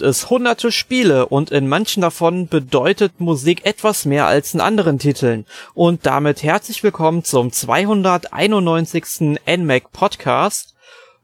[0.00, 4.98] gibt es hunderte Spiele und in manchen davon bedeutet Musik etwas mehr als in anderen
[4.98, 5.44] Titeln.
[5.74, 9.36] Und damit herzlich willkommen zum 291.
[9.46, 10.74] NMAC Podcast.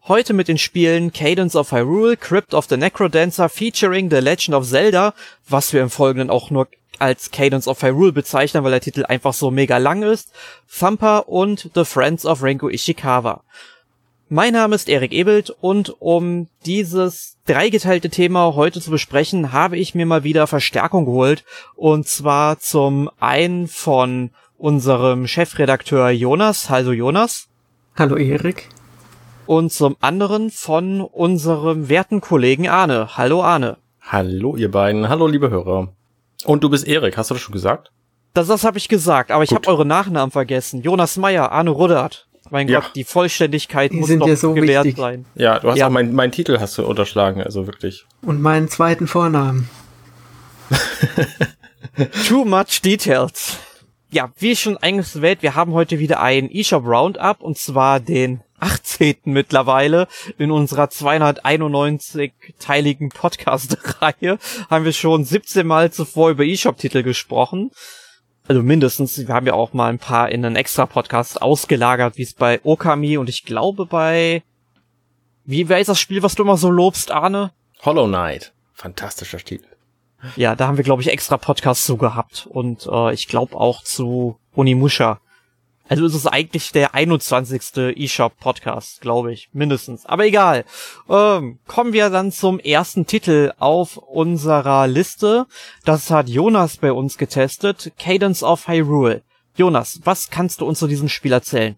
[0.07, 4.69] Heute mit den Spielen Cadence of Hyrule, Crypt of the Necrodancer featuring The Legend of
[4.69, 5.15] Zelda,
[5.49, 9.33] was wir im Folgenden auch nur als Cadence of Hyrule bezeichnen, weil der Titel einfach
[9.33, 10.33] so mega lang ist,
[10.79, 13.43] Thumper und The Friends of Renko Ishikawa.
[14.29, 19.95] Mein Name ist Erik Ebelt und um dieses dreigeteilte Thema heute zu besprechen, habe ich
[19.95, 21.45] mir mal wieder Verstärkung geholt
[21.77, 26.71] und zwar zum einen von unserem Chefredakteur Jonas.
[26.71, 27.47] Hallo Jonas.
[27.95, 28.69] Hallo Erik.
[29.47, 33.17] Und zum anderen von unserem werten Kollegen Arne.
[33.17, 33.77] Hallo Arne.
[34.01, 35.09] Hallo ihr beiden.
[35.09, 35.93] Hallo liebe Hörer.
[36.45, 37.93] Und du bist Erik, hast du das schon gesagt?
[38.35, 40.83] Das, das habe ich gesagt, aber ich habe eure Nachnamen vergessen.
[40.83, 42.27] Jonas Meyer, Arne Ruddert.
[42.51, 42.81] Mein ja.
[42.81, 45.01] Gott, die Vollständigkeit die muss sind doch ja so gewährt wichtig.
[45.01, 45.25] sein.
[45.35, 45.87] Ja, du hast ja.
[45.87, 48.05] auch meinen mein Titel hast du unterschlagen, also wirklich.
[48.23, 49.69] Und meinen zweiten Vornamen.
[52.29, 53.59] Too much details.
[54.11, 59.17] Ja, wie schon erwähnt, wir haben heute wieder ein eShop Roundup und zwar den 18.
[59.25, 64.39] mittlerweile in unserer 291-teiligen Podcast-Reihe
[64.71, 67.71] haben wir schon 17 Mal zuvor über eShop-Titel gesprochen
[68.49, 72.23] also mindestens, wir haben ja auch mal ein paar in einen extra Podcast ausgelagert, wie
[72.23, 74.43] es bei Okami und ich glaube bei,
[75.45, 77.53] wie wer ist das Spiel, was du immer so lobst, Arne?
[77.83, 78.53] Hollow Knight.
[78.73, 79.69] Fantastischer Titel.
[80.35, 83.83] Ja, da haben wir, glaube ich, extra Podcasts zu gehabt und äh, ich glaube auch
[83.83, 85.21] zu Onimusha.
[85.89, 87.97] Also ist es eigentlich der 21.
[87.97, 90.05] eShop-Podcast, glaube ich, mindestens.
[90.07, 90.65] Aber egal.
[91.09, 95.47] Ähm, kommen wir dann zum ersten Titel auf unserer Liste.
[95.85, 97.93] Das hat Jonas bei uns getestet.
[97.99, 99.23] Cadence of Hyrule.
[99.55, 101.77] Jonas, was kannst du uns zu diesem Spiel erzählen?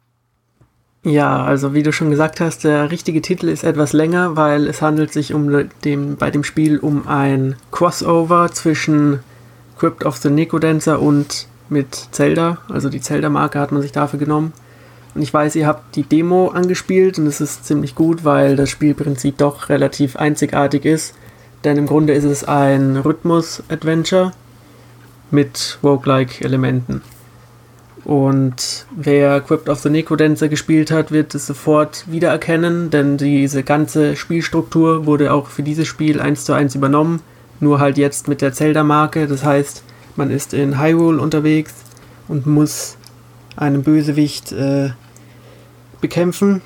[1.04, 4.82] Ja, also wie du schon gesagt hast, der richtige Titel ist etwas länger, weil es
[4.82, 9.20] handelt sich um dem, bei dem Spiel um ein Crossover zwischen
[9.78, 12.58] Crypt of the Nicodancer und mit Zelda.
[12.68, 14.52] Also die Zelda-Marke hat man sich dafür genommen.
[15.14, 18.70] Und ich weiß, ihr habt die Demo angespielt und es ist ziemlich gut, weil das
[18.70, 21.14] Spielprinzip doch relativ einzigartig ist.
[21.64, 24.32] Denn im Grunde ist es ein Rhythmus-Adventure
[25.30, 27.02] mit Roguelike-Elementen.
[28.04, 34.16] Und wer Crypt of the Necrodancer gespielt hat, wird es sofort wiedererkennen, denn diese ganze
[34.16, 37.20] Spielstruktur wurde auch für dieses Spiel eins zu eins übernommen,
[37.60, 39.26] nur halt jetzt mit der Zelda-Marke.
[39.26, 39.82] Das heißt,
[40.18, 41.74] man ist in Hyrule unterwegs
[42.28, 42.96] und muss
[43.56, 44.90] einen Bösewicht äh,
[46.00, 46.60] bekämpfen.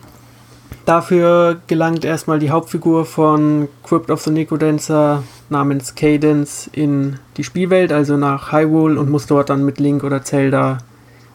[0.84, 7.92] Dafür gelangt erstmal die Hauptfigur von Crypt of the Necrodancer namens Cadence in die Spielwelt,
[7.92, 10.78] also nach Hyrule und muss dort dann mit Link oder Zelda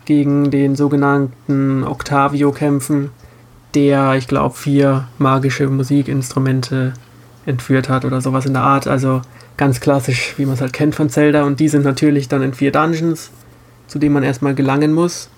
[0.04, 3.12] gegen den sogenannten Octavio kämpfen,
[3.74, 6.94] der, ich glaube, vier magische Musikinstrumente
[7.48, 8.86] entführt hat oder sowas in der Art.
[8.86, 9.22] Also
[9.56, 11.44] ganz klassisch, wie man es halt kennt von Zelda.
[11.44, 13.32] Und die sind natürlich dann in vier Dungeons,
[13.88, 15.30] zu denen man erstmal gelangen muss.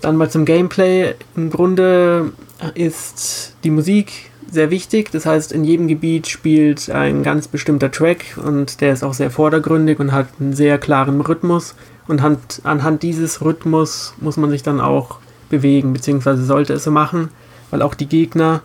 [0.00, 1.14] Dann mal zum Gameplay.
[1.34, 2.32] Im Grunde
[2.74, 5.10] ist die Musik sehr wichtig.
[5.10, 9.30] Das heißt, in jedem Gebiet spielt ein ganz bestimmter Track und der ist auch sehr
[9.30, 11.74] vordergründig und hat einen sehr klaren Rhythmus.
[12.06, 12.22] Und
[12.64, 15.18] anhand dieses Rhythmus muss man sich dann auch
[15.50, 17.30] bewegen, beziehungsweise sollte es so machen,
[17.70, 18.62] weil auch die Gegner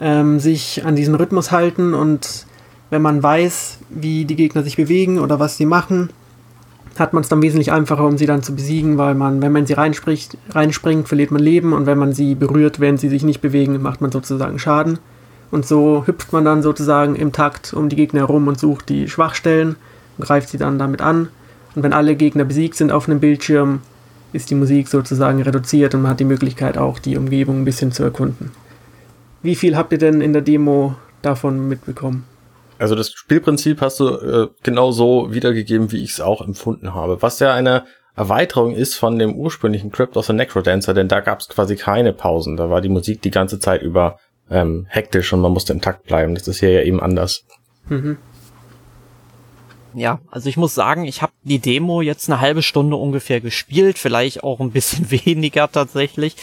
[0.00, 2.46] ähm, sich an diesen Rhythmus halten und
[2.90, 6.10] wenn man weiß, wie die Gegner sich bewegen oder was sie machen,
[6.98, 9.66] hat man es dann wesentlich einfacher, um sie dann zu besiegen, weil man, wenn man
[9.66, 13.40] sie reinspricht, reinspringt, verliert man Leben und wenn man sie berührt, wenn sie sich nicht
[13.40, 14.98] bewegen, macht man sozusagen Schaden.
[15.50, 19.08] Und so hüpft man dann sozusagen im Takt um die Gegner herum und sucht die
[19.08, 19.76] Schwachstellen
[20.16, 21.28] und greift sie dann damit an.
[21.74, 23.80] Und wenn alle Gegner besiegt sind auf einem Bildschirm,
[24.32, 27.92] ist die Musik sozusagen reduziert und man hat die Möglichkeit auch, die Umgebung ein bisschen
[27.92, 28.50] zu erkunden.
[29.46, 32.24] Wie viel habt ihr denn in der Demo davon mitbekommen?
[32.78, 37.22] Also das Spielprinzip hast du äh, genau so wiedergegeben, wie ich es auch empfunden habe.
[37.22, 37.84] Was ja eine
[38.16, 42.12] Erweiterung ist von dem ursprünglichen Crypt of the Necrodancer, denn da gab es quasi keine
[42.12, 42.56] Pausen.
[42.56, 44.18] Da war die Musik die ganze Zeit über
[44.50, 46.34] ähm, hektisch und man musste im Takt bleiben.
[46.34, 47.44] Das ist hier ja eben anders.
[47.88, 48.18] Mhm
[49.96, 53.98] ja, also ich muss sagen, ich habe die Demo jetzt eine halbe Stunde ungefähr gespielt,
[53.98, 56.36] vielleicht auch ein bisschen weniger tatsächlich.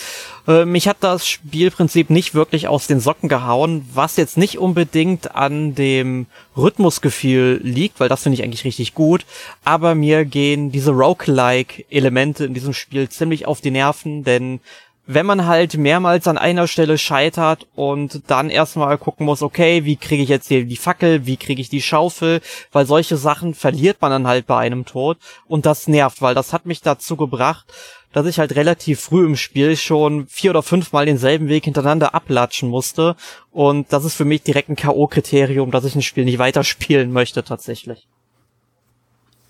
[0.65, 5.73] Mich hat das Spielprinzip nicht wirklich aus den Socken gehauen, was jetzt nicht unbedingt an
[5.73, 6.25] dem
[6.57, 9.25] Rhythmusgefühl liegt, weil das finde ich eigentlich richtig gut,
[9.63, 14.59] aber mir gehen diese Roguelike-Elemente in diesem Spiel ziemlich auf die Nerven, denn
[15.05, 19.97] wenn man halt mehrmals an einer Stelle scheitert und dann erstmal gucken muss, okay, wie
[19.97, 22.41] kriege ich jetzt hier die Fackel, wie kriege ich die Schaufel,
[22.71, 25.17] weil solche Sachen verliert man dann halt bei einem Tod
[25.47, 27.65] und das nervt, weil das hat mich dazu gebracht,
[28.13, 32.69] dass ich halt relativ früh im Spiel schon vier oder fünfmal denselben Weg hintereinander ablatschen
[32.69, 33.15] musste
[33.51, 37.43] und das ist für mich direkt ein K.O.-Kriterium, dass ich ein Spiel nicht weiterspielen möchte
[37.43, 38.07] tatsächlich.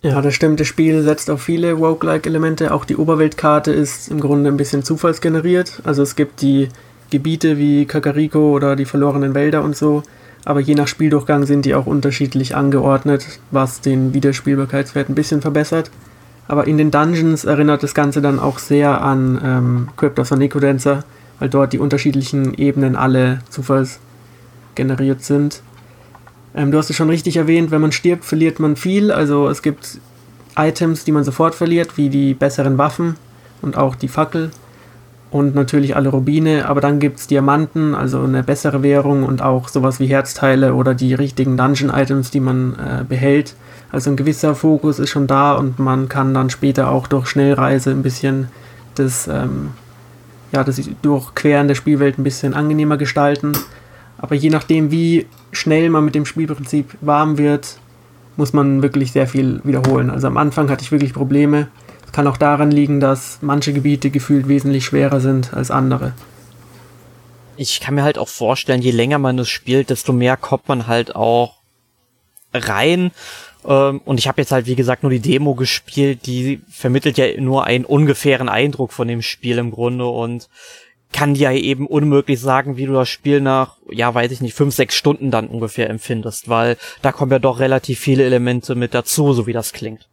[0.04, 0.60] Ja, das stimmt.
[0.60, 2.74] Das Spiel setzt auf viele Roguelike-Elemente.
[2.74, 5.82] Auch die Oberweltkarte ist im Grunde ein bisschen zufallsgeneriert.
[5.86, 6.68] Also es gibt die
[7.10, 10.04] Gebiete wie Kakariko oder die verlorenen Wälder und so.
[10.44, 15.90] Aber je nach Spieldurchgang sind die auch unterschiedlich angeordnet, was den Wiederspielbarkeitswert ein bisschen verbessert.
[16.50, 21.06] Aber in den Dungeons erinnert das Ganze dann auch sehr an ähm, Crypt of Necrodancer,
[21.40, 25.64] weil dort die unterschiedlichen Ebenen alle zufallsgeneriert sind.
[26.56, 29.12] Ähm, du hast es schon richtig erwähnt, wenn man stirbt, verliert man viel.
[29.12, 30.00] Also es gibt
[30.56, 33.16] Items, die man sofort verliert, wie die besseren Waffen
[33.62, 34.52] und auch die Fackel
[35.34, 39.68] und natürlich alle Rubine, aber dann gibt es Diamanten, also eine bessere Währung und auch
[39.68, 43.56] sowas wie Herzteile oder die richtigen Dungeon-Items, die man äh, behält.
[43.92, 47.90] Also ein gewisser Fokus ist schon da und man kann dann später auch durch Schnellreise
[47.90, 48.50] ein bisschen
[48.94, 49.72] das, ähm,
[50.52, 53.54] ja, das Durchqueren der Spielwelt ein bisschen angenehmer gestalten.
[54.18, 57.78] Aber je nachdem, wie schnell man mit dem Spielprinzip warm wird,
[58.36, 60.10] muss man wirklich sehr viel wiederholen.
[60.10, 61.68] Also am Anfang hatte ich wirklich Probleme.
[62.06, 66.14] Es kann auch daran liegen, dass manche Gebiete gefühlt wesentlich schwerer sind als andere.
[67.56, 70.88] Ich kann mir halt auch vorstellen, je länger man es spielt, desto mehr kommt man
[70.88, 71.56] halt auch
[72.54, 73.12] rein.
[73.66, 77.40] Ähm, und ich habe jetzt halt, wie gesagt, nur die Demo gespielt, die vermittelt ja
[77.40, 80.08] nur einen ungefähren Eindruck von dem Spiel im Grunde.
[80.08, 80.50] Und
[81.14, 84.76] kann dir eben unmöglich sagen, wie du das Spiel nach, ja, weiß ich nicht, fünf,
[84.76, 89.32] sechs Stunden dann ungefähr empfindest, weil da kommen ja doch relativ viele Elemente mit dazu,
[89.34, 90.10] so wie das klingt.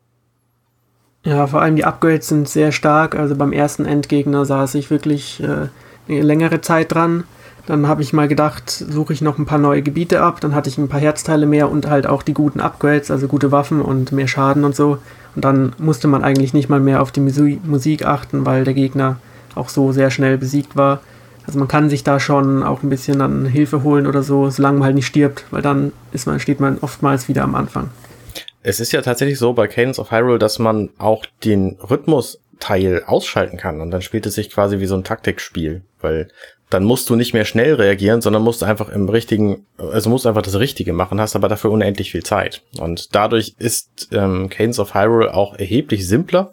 [1.25, 3.15] Ja, vor allem die Upgrades sind sehr stark.
[3.15, 5.69] Also beim ersten Endgegner saß ich wirklich äh,
[6.09, 7.25] eine längere Zeit dran.
[7.67, 10.41] Dann habe ich mal gedacht, suche ich noch ein paar neue Gebiete ab.
[10.41, 13.53] Dann hatte ich ein paar Herzteile mehr und halt auch die guten Upgrades, also gute
[13.53, 14.99] Waffen und mehr Schaden und so.
[15.37, 19.17] Und dann musste man eigentlich nicht mal mehr auf die Musik achten, weil der Gegner
[19.55, 21.01] auch so sehr schnell besiegt war.
[21.47, 24.79] Also man kann sich da schon auch ein bisschen dann Hilfe holen oder so, solange
[24.79, 27.91] man halt nicht stirbt, weil dann ist man, steht man oftmals wieder am Anfang.
[28.63, 33.57] Es ist ja tatsächlich so bei Cadence of Hyrule, dass man auch den Rhythmus-Teil ausschalten
[33.57, 36.29] kann und dann spielt es sich quasi wie so ein Taktikspiel, weil
[36.71, 40.43] dann musst du nicht mehr schnell reagieren, sondern musst einfach im richtigen, also musst einfach
[40.43, 42.63] das Richtige machen, hast aber dafür unendlich viel Zeit.
[42.79, 46.53] Und dadurch ist ähm, Cadence of Hyrule auch erheblich simpler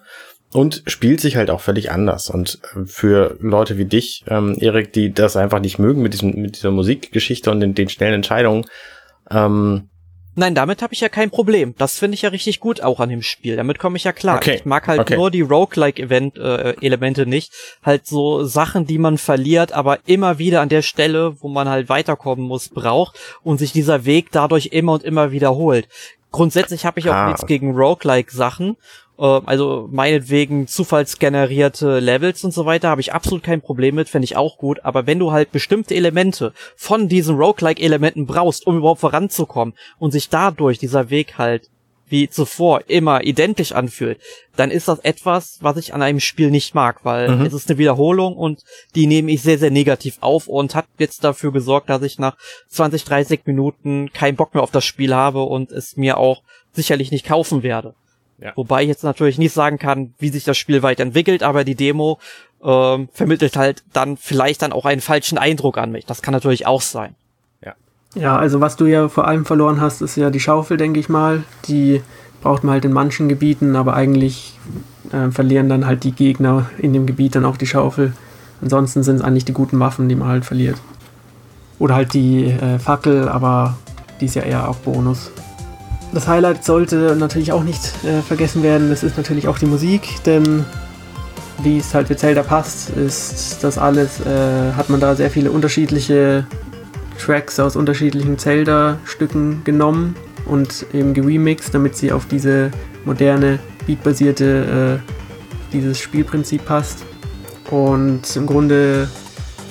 [0.54, 2.30] und spielt sich halt auch völlig anders.
[2.30, 6.36] Und äh, für Leute wie dich, ähm, Erik, die das einfach nicht mögen mit diesem
[6.42, 8.66] mit dieser Musikgeschichte und den, den schnellen Entscheidungen,
[9.30, 9.90] ähm,
[10.40, 11.74] Nein, damit habe ich ja kein Problem.
[11.80, 13.56] Das finde ich ja richtig gut auch an dem Spiel.
[13.56, 14.36] Damit komme ich ja klar.
[14.36, 14.58] Okay.
[14.58, 15.16] Ich mag halt okay.
[15.16, 17.52] nur die Roguelike-Event-Elemente äh, nicht.
[17.82, 21.90] Halt so Sachen, die man verliert, aber immer wieder an der Stelle, wo man halt
[21.90, 25.88] weiterkommen muss, braucht und sich dieser Weg dadurch immer und immer wiederholt.
[26.32, 27.28] Grundsätzlich habe ich auch ah.
[27.30, 28.78] nichts gegen Roguelike-Sachen
[29.18, 34.38] also meinetwegen zufallsgenerierte Levels und so weiter, habe ich absolut kein Problem mit, fände ich
[34.38, 34.80] auch gut.
[34.84, 40.30] Aber wenn du halt bestimmte Elemente von diesen Roguelike-Elementen brauchst, um überhaupt voranzukommen und sich
[40.30, 41.70] dadurch dieser Weg halt
[42.10, 44.20] wie zuvor immer identisch anfühlt,
[44.56, 47.46] dann ist das etwas, was ich an einem Spiel nicht mag, weil mhm.
[47.46, 48.64] es ist eine Wiederholung und
[48.96, 52.38] die nehme ich sehr, sehr negativ auf und hat jetzt dafür gesorgt, dass ich nach
[52.70, 57.12] 20, 30 Minuten keinen Bock mehr auf das Spiel habe und es mir auch sicherlich
[57.12, 57.94] nicht kaufen werde.
[58.40, 58.52] Ja.
[58.56, 62.20] Wobei ich jetzt natürlich nicht sagen kann, wie sich das Spiel weiterentwickelt, aber die Demo
[62.64, 66.06] ähm, vermittelt halt dann vielleicht dann auch einen falschen Eindruck an mich.
[66.06, 67.16] Das kann natürlich auch sein.
[67.64, 67.74] Ja.
[68.16, 71.10] Ja, also was du ja vor allem verloren hast, ist ja die Schaufel, denke ich
[71.10, 71.44] mal.
[71.68, 72.02] Die
[72.42, 74.58] braucht man halt in manchen Gebieten, aber eigentlich
[75.12, 78.14] äh, verlieren dann halt die Gegner in dem Gebiet dann auch die Schaufel.
[78.62, 80.80] Ansonsten sind es eigentlich die guten Waffen, die man halt verliert.
[81.80, 83.78] Oder halt die äh, Fackel, aber
[84.20, 85.32] die ist ja eher auch Bonus.
[86.14, 90.24] Das Highlight sollte natürlich auch nicht äh, vergessen werden, das ist natürlich auch die Musik,
[90.26, 90.66] denn
[91.64, 95.52] wie es halt für Zelda passt, ist das alles, äh, hat man da sehr viele
[95.52, 96.46] unterschiedliche
[97.18, 102.72] Tracks aus unterschiedlichen Zelda-Stücken genommen und eben geremixed, damit sie auf diese
[103.06, 107.04] moderne, beatbasierte, äh, dieses Spielprinzip passt.
[107.70, 109.10] Und im Grunde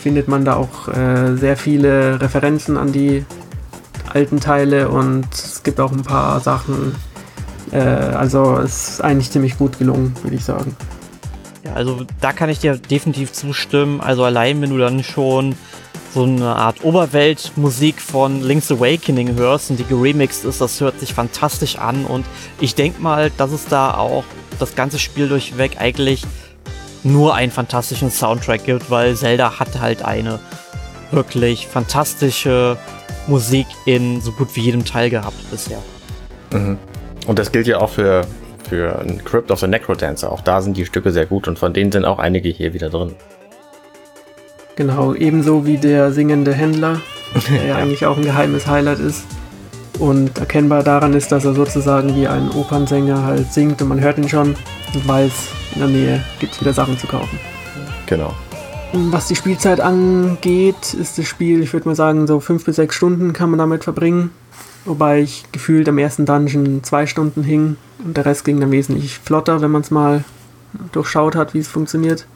[0.00, 3.25] findet man da auch äh, sehr viele Referenzen an die
[4.16, 6.94] alten Teile und es gibt auch ein paar Sachen.
[7.70, 10.75] Äh, also es ist eigentlich ziemlich gut gelungen, würde ich sagen.
[11.62, 14.00] Ja, also da kann ich dir definitiv zustimmen.
[14.00, 15.54] Also allein wenn du dann schon
[16.14, 21.12] so eine Art Oberweltmusik von Link's Awakening hörst und die geremixed ist, das hört sich
[21.12, 22.25] fantastisch an und
[22.58, 24.25] ich denke mal, dass es da auch
[24.58, 26.23] das ganze Spiel durchweg eigentlich
[27.02, 30.40] nur einen fantastischen Soundtrack gibt, weil Zelda hat halt eine
[31.11, 32.78] wirklich fantastische
[33.26, 35.78] Musik in so gut wie jedem Teil gehabt bisher.
[36.52, 36.78] Mhm.
[37.26, 38.26] Und das gilt ja auch für,
[38.68, 40.30] für Crypt of the Necrodancer.
[40.30, 42.88] Auch da sind die Stücke sehr gut und von denen sind auch einige hier wieder
[42.88, 43.14] drin.
[44.76, 47.00] Genau, ebenso wie der singende Händler,
[47.50, 49.25] der ja eigentlich auch ein geheimes Highlight ist.
[49.99, 54.18] Und erkennbar daran ist, dass er sozusagen wie ein Opernsänger halt singt und man hört
[54.18, 54.54] ihn schon
[54.95, 55.33] und weiß,
[55.75, 57.38] in der Nähe gibt es wieder Sachen zu kaufen.
[58.04, 58.35] Genau.
[58.93, 62.95] Was die Spielzeit angeht, ist das Spiel, ich würde mal sagen, so fünf bis sechs
[62.95, 64.31] Stunden kann man damit verbringen.
[64.85, 69.19] Wobei ich gefühlt am ersten Dungeon zwei Stunden hing und der Rest ging dann wesentlich
[69.19, 70.25] flotter, wenn man es mal
[70.93, 72.26] durchschaut hat, wie es funktioniert.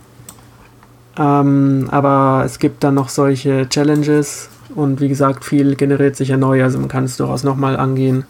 [1.17, 6.37] Ähm, aber es gibt dann noch solche Challenges und wie gesagt, viel generiert sich ja
[6.37, 8.25] neu, also man kann es durchaus nochmal angehen.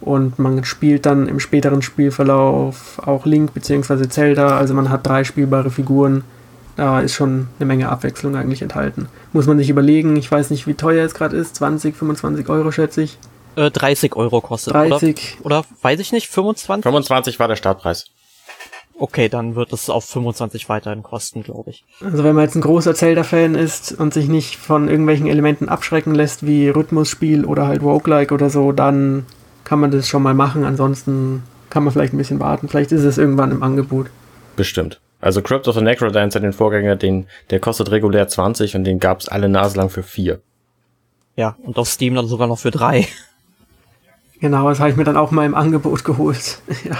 [0.00, 4.08] Und man spielt dann im späteren Spielverlauf auch Link bzw.
[4.08, 6.24] Zelda, also man hat drei spielbare Figuren.
[6.78, 9.08] Da ist schon eine Menge Abwechslung eigentlich enthalten.
[9.32, 12.70] Muss man sich überlegen, ich weiß nicht, wie teuer es gerade ist, 20, 25 Euro
[12.70, 13.18] schätze ich.
[13.56, 15.38] Äh, 30 Euro kostet, 30.
[15.40, 16.84] Oder, oder weiß ich nicht, 25?
[16.84, 18.04] 25 war der Startpreis.
[18.96, 21.84] Okay, dann wird es auf 25 weiterhin kosten, glaube ich.
[22.00, 26.14] Also wenn man jetzt ein großer Zelda-Fan ist und sich nicht von irgendwelchen Elementen abschrecken
[26.14, 29.26] lässt, wie Rhythmusspiel oder halt Roguelike oder so, dann
[29.64, 30.64] kann man das schon mal machen.
[30.64, 32.68] Ansonsten kann man vielleicht ein bisschen warten.
[32.68, 34.10] Vielleicht ist es irgendwann im Angebot.
[34.54, 35.00] Bestimmt.
[35.20, 39.28] Also Crypt of the Necrodancer, den Vorgänger, den, der kostet regulär 20 und den gab's
[39.28, 40.40] alle Nase lang für 4.
[41.36, 43.06] Ja, und auf Steam dann sogar noch für 3.
[44.40, 46.60] Genau, das habe ich mir dann auch mal im Angebot geholt.
[46.84, 46.96] ja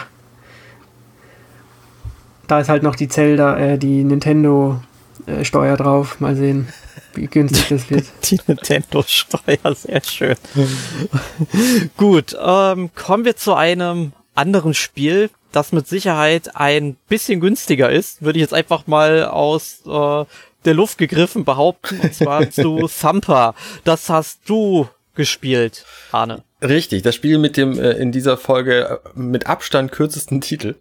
[2.49, 4.81] da ist halt noch die Zelda, äh, die Nintendo
[5.27, 6.19] äh, Steuer drauf.
[6.19, 6.69] Mal sehen,
[7.15, 8.07] wie günstig das wird.
[8.25, 10.37] Die Nintendo Steuer, sehr schön.
[11.97, 18.23] Gut, ähm, kommen wir zu einem anderen Spiel, das mit Sicherheit ein bisschen günstiger ist,
[18.23, 20.25] würde ich jetzt einfach mal aus äh,
[20.65, 23.55] der Luft gegriffen behaupten, und zwar zu Thumper.
[23.85, 26.43] Das hast du gespielt, Arne.
[26.63, 30.77] Richtig, das Spiel mit dem äh, in dieser Folge äh, mit Abstand kürzesten Titel.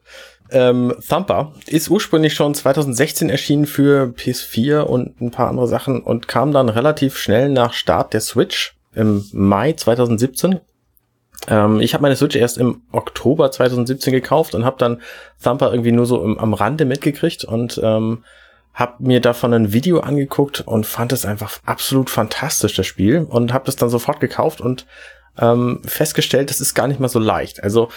[0.50, 6.28] Ähm, Thumper ist ursprünglich schon 2016 erschienen für PS4 und ein paar andere Sachen und
[6.28, 10.62] kam dann relativ schnell nach Start der Switch im Mai 2017.
[11.48, 15.02] Ähm, ich habe meine Switch erst im Oktober 2017 gekauft und habe dann
[15.42, 18.24] Thumper irgendwie nur so im, am Rande mitgekriegt und ähm,
[18.74, 23.52] habe mir davon ein Video angeguckt und fand es einfach absolut fantastisch, das Spiel, und
[23.54, 24.86] habe das dann sofort gekauft und
[25.40, 27.64] ähm, festgestellt, das ist gar nicht mal so leicht.
[27.64, 27.90] Also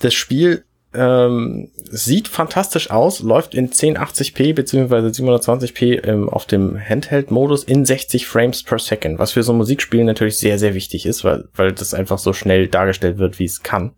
[0.00, 0.64] das Spiel
[0.96, 4.94] ähm, sieht fantastisch aus, läuft in 1080p bzw.
[5.08, 10.04] 720p ähm, auf dem Handheld-Modus in 60 Frames per Second, was für so ein Musikspiel
[10.04, 13.62] natürlich sehr, sehr wichtig ist, weil, weil das einfach so schnell dargestellt wird, wie es
[13.62, 13.92] kann.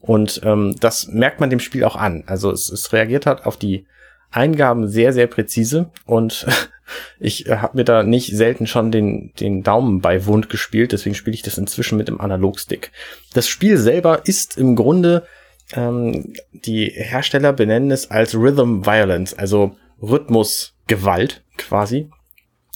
[0.00, 2.24] Und ähm, das merkt man dem Spiel auch an.
[2.26, 3.86] Also es, es reagiert hat auf die
[4.30, 6.46] Eingaben sehr, sehr präzise und
[7.18, 11.14] ich äh, habe mir da nicht selten schon den, den Daumen bei Wund gespielt, deswegen
[11.14, 12.92] spiele ich das inzwischen mit dem Analogstick.
[13.34, 15.26] Das Spiel selber ist im Grunde
[15.72, 22.10] ähm, die Hersteller benennen es als Rhythm Violence, also Rhythmusgewalt quasi,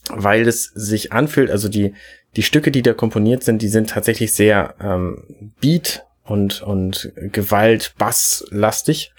[0.08, 1.94] weil es sich anfühlt, also die,
[2.36, 7.94] die Stücke, die da komponiert sind, die sind tatsächlich sehr ähm, Beat und, und Gewalt,
[7.98, 9.12] Bass lastig.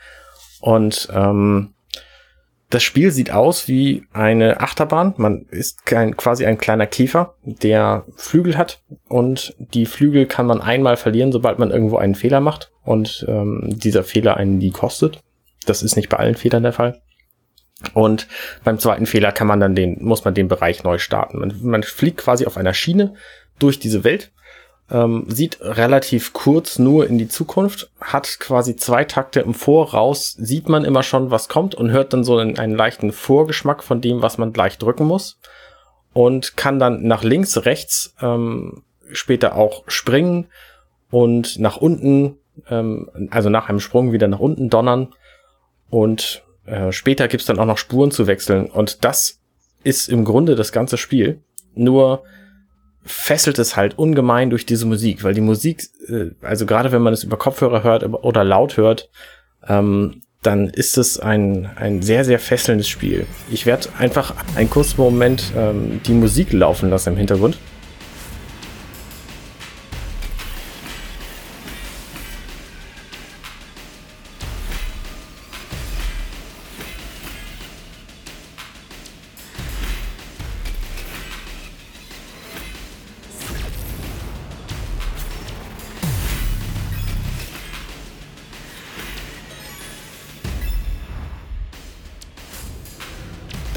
[0.62, 1.74] Und ähm,
[2.72, 5.14] das Spiel sieht aus wie eine Achterbahn.
[5.18, 10.62] Man ist kein, quasi ein kleiner Käfer, der Flügel hat und die Flügel kann man
[10.62, 15.20] einmal verlieren, sobald man irgendwo einen Fehler macht und ähm, dieser Fehler einen die kostet.
[15.66, 17.02] Das ist nicht bei allen Fehlern der Fall.
[17.94, 18.28] Und
[18.64, 21.40] beim zweiten Fehler kann man dann den, muss man den Bereich neu starten.
[21.40, 23.16] Man, man fliegt quasi auf einer Schiene
[23.60, 24.32] durch diese Welt
[24.92, 30.68] ähm, sieht relativ kurz nur in die Zukunft, hat quasi zwei Takte im Voraus, sieht
[30.68, 34.22] man immer schon, was kommt und hört dann so einen, einen leichten Vorgeschmack von dem,
[34.22, 35.40] was man gleich drücken muss.
[36.14, 38.84] Und kann dann nach links, rechts ähm,
[39.14, 40.48] später auch springen
[41.10, 42.38] und nach unten,
[42.70, 45.14] ähm, also nach einem Sprung wieder nach unten donnern.
[45.90, 48.66] Und äh, später gibt's dann auch noch Spuren zu wechseln.
[48.66, 49.40] Und das
[49.86, 51.42] ist im Grunde das ganze Spiel.
[51.76, 52.24] Nur
[53.04, 57.14] fesselt es halt ungemein durch diese Musik, weil die Musik, äh, also gerade wenn man
[57.14, 59.10] es über Kopfhörer hört oder laut hört,
[59.68, 63.28] ähm, dann ist es ein, ein sehr, sehr fesselndes Spiel.
[63.52, 67.58] Ich werde einfach einen kurzen Moment ähm, die Musik laufen lassen im Hintergrund.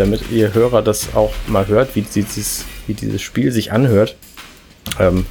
[0.05, 4.17] Damit ihr Hörer das auch mal hört, wie dieses, wie dieses Spiel sich anhört.
[5.01, 5.25] Ähm,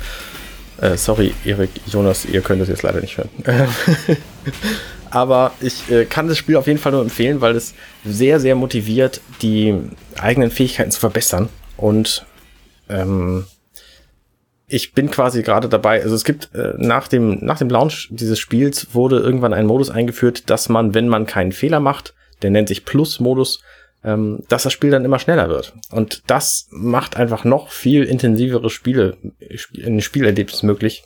[0.81, 3.29] äh, sorry, Erik, Jonas, ihr könnt es jetzt leider nicht hören.
[5.11, 8.55] Aber ich äh, kann das Spiel auf jeden Fall nur empfehlen, weil es sehr, sehr
[8.55, 9.75] motiviert, die
[10.17, 11.49] eigenen Fähigkeiten zu verbessern.
[11.77, 12.25] Und
[12.89, 13.45] ähm,
[14.65, 18.39] ich bin quasi gerade dabei, also es gibt äh, nach dem nach dem Launch dieses
[18.39, 22.69] Spiels wurde irgendwann ein Modus eingeführt, dass man, wenn man keinen Fehler macht, der nennt
[22.69, 23.61] sich Plus-Modus,
[24.03, 25.73] ähm, dass das Spiel dann immer schneller wird.
[25.91, 29.17] Und das macht einfach noch viel intensivere Spiele,
[29.85, 31.03] ein Spielerlebnis möglich.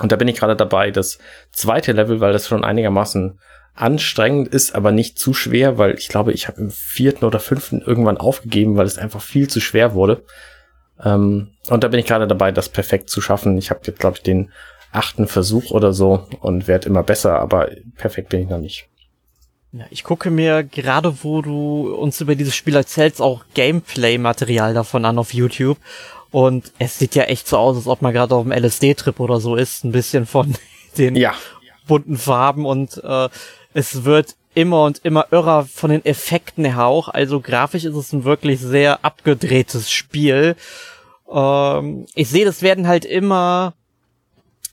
[0.00, 1.18] Und da bin ich gerade dabei, das
[1.50, 3.38] zweite Level, weil das schon einigermaßen
[3.74, 7.80] anstrengend ist, aber nicht zu schwer, weil ich glaube, ich habe im vierten oder fünften
[7.80, 10.24] irgendwann aufgegeben, weil es einfach viel zu schwer wurde.
[11.02, 13.56] Ähm, und da bin ich gerade dabei, das perfekt zu schaffen.
[13.56, 14.50] Ich habe jetzt, glaube ich, den
[14.92, 18.88] achten Versuch oder so und werde immer besser, aber perfekt bin ich noch nicht.
[19.72, 25.06] Ja, ich gucke mir gerade, wo du uns über dieses Spiel erzählst, auch Gameplay-Material davon
[25.06, 25.78] an auf YouTube.
[26.30, 29.40] Und es sieht ja echt so aus, als ob man gerade auf einem LSD-Trip oder
[29.40, 29.84] so ist.
[29.84, 30.54] Ein bisschen von
[30.98, 31.34] den ja.
[31.86, 33.30] bunten Farben und äh,
[33.72, 37.08] es wird immer und immer irrer von den Effekten her auch.
[37.08, 40.54] Also grafisch ist es ein wirklich sehr abgedrehtes Spiel.
[41.30, 43.72] Ähm, ich sehe, das werden halt immer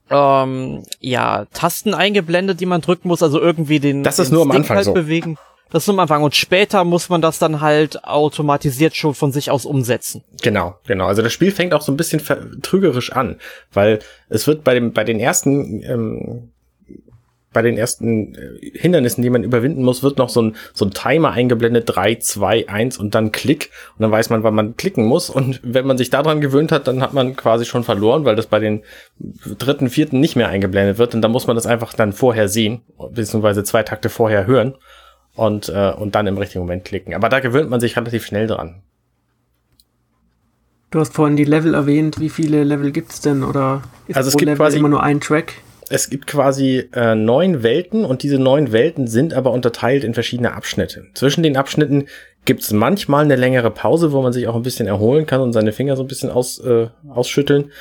[0.09, 4.43] ähm, ja Tasten eingeblendet, die man drücken muss, also irgendwie den, das ist den nur
[4.43, 4.93] am Anfang halt so.
[4.93, 5.37] bewegen.
[5.71, 9.31] Das ist nur am Anfang und später muss man das dann halt automatisiert schon von
[9.31, 10.23] sich aus umsetzen.
[10.41, 11.05] Genau, genau.
[11.05, 12.21] Also das Spiel fängt auch so ein bisschen
[12.63, 13.37] trügerisch an,
[13.71, 13.99] weil
[14.29, 16.51] es wird bei dem bei den ersten ähm,
[17.59, 20.91] bei den ersten äh, Hindernissen, die man überwinden muss, wird noch so ein, so ein
[20.91, 23.69] Timer eingeblendet, drei, zwei, eins und dann Klick.
[23.97, 25.29] Und dann weiß man, wann man klicken muss.
[25.29, 28.47] Und wenn man sich daran gewöhnt hat, dann hat man quasi schon verloren, weil das
[28.47, 28.83] bei den
[29.19, 31.13] dritten, vierten nicht mehr eingeblendet wird.
[31.15, 32.79] Und dann muss man das einfach dann vorher sehen,
[33.11, 34.75] beziehungsweise zwei Takte vorher hören
[35.35, 37.13] und, äh, und dann im richtigen Moment klicken.
[37.13, 38.83] Aber da gewöhnt man sich relativ schnell dran.
[40.91, 42.21] Du hast vorhin die Level erwähnt.
[42.21, 43.43] Wie viele Level gibt's denn?
[43.43, 45.55] Oder ist also es gibt Level quasi immer nur ein Track?
[45.89, 50.53] Es gibt quasi äh, neun Welten und diese neun Welten sind aber unterteilt in verschiedene
[50.53, 51.05] Abschnitte.
[51.13, 52.05] Zwischen den Abschnitten
[52.45, 55.53] gibt es manchmal eine längere Pause, wo man sich auch ein bisschen erholen kann und
[55.53, 57.71] seine Finger so ein bisschen aus, äh, ausschütteln.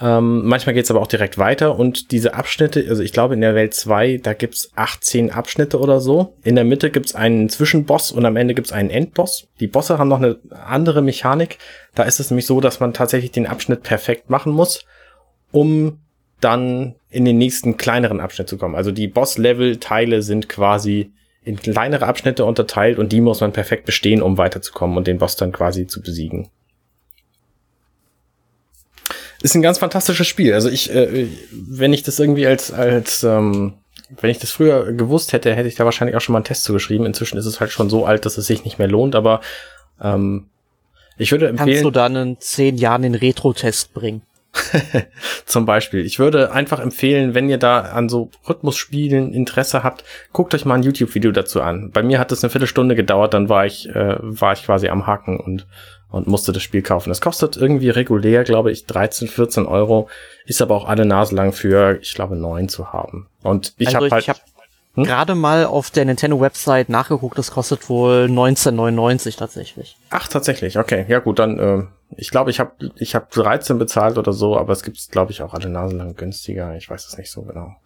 [0.00, 3.40] Ähm, manchmal geht es aber auch direkt weiter und diese Abschnitte, also ich glaube in
[3.40, 6.34] der Welt 2, da gibt's 18 Abschnitte oder so.
[6.44, 9.48] In der Mitte gibt's einen Zwischenboss und am Ende gibt's einen Endboss.
[9.58, 11.58] Die Bosse haben noch eine andere Mechanik.
[11.96, 14.84] Da ist es nämlich so, dass man tatsächlich den Abschnitt perfekt machen muss,
[15.50, 15.98] um
[16.40, 18.74] dann in den nächsten kleineren Abschnitt zu kommen.
[18.74, 24.20] Also die Boss-Level-Teile sind quasi in kleinere Abschnitte unterteilt und die muss man perfekt bestehen,
[24.20, 26.50] um weiterzukommen und den Boss dann quasi zu besiegen.
[29.40, 30.52] Ist ein ganz fantastisches Spiel.
[30.52, 33.74] Also ich, äh, wenn ich das irgendwie als, als, ähm,
[34.20, 36.64] wenn ich das früher gewusst hätte, hätte ich da wahrscheinlich auch schon mal einen Test
[36.64, 37.06] zugeschrieben.
[37.06, 39.40] Inzwischen ist es halt schon so alt, dass es sich nicht mehr lohnt, aber
[40.02, 40.48] ähm,
[41.16, 41.68] ich würde empfehlen.
[41.68, 44.22] Kannst du dann in zehn Jahren den Retro-Test bringen?
[45.46, 46.04] Zum Beispiel.
[46.04, 50.74] Ich würde einfach empfehlen, wenn ihr da an so Rhythmusspielen Interesse habt, guckt euch mal
[50.74, 51.90] ein YouTube-Video dazu an.
[51.90, 55.06] Bei mir hat es eine Viertelstunde gedauert, dann war ich, äh, war ich quasi am
[55.06, 55.66] Haken und,
[56.10, 57.08] und musste das Spiel kaufen.
[57.08, 60.08] Das kostet irgendwie regulär, glaube ich, 13, 14 Euro,
[60.46, 63.28] ist aber auch alle Nase lang für, ich glaube, neun zu haben.
[63.42, 64.22] Und ich also habe halt.
[64.22, 64.40] Ich hab
[64.94, 65.04] hm?
[65.04, 69.96] gerade mal auf der Nintendo-Website nachgeguckt, das kostet wohl 19,99 tatsächlich.
[70.10, 71.04] Ach, tatsächlich, okay.
[71.08, 71.84] Ja gut, dann äh,
[72.16, 75.32] ich glaube, ich habe ich hab 13 bezahlt oder so, aber es gibt es, glaube
[75.32, 76.76] ich, auch alle Nasen lang günstiger.
[76.76, 77.76] Ich weiß es nicht so genau.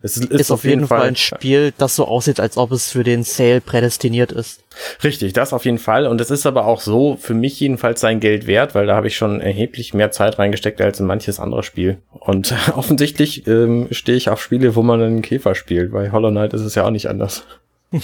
[0.00, 2.70] Es ist, ist, ist auf jeden Fall, Fall ein Spiel, das so aussieht, als ob
[2.70, 4.62] es für den Sale prädestiniert ist.
[5.02, 6.06] Richtig, das auf jeden Fall.
[6.06, 9.08] Und es ist aber auch so für mich jedenfalls sein Geld wert, weil da habe
[9.08, 11.98] ich schon erheblich mehr Zeit reingesteckt als in manches andere Spiel.
[12.12, 15.90] Und offensichtlich ähm, stehe ich auf Spiele, wo man einen Käfer spielt.
[15.90, 17.42] Bei Hollow Knight ist es ja auch nicht anders.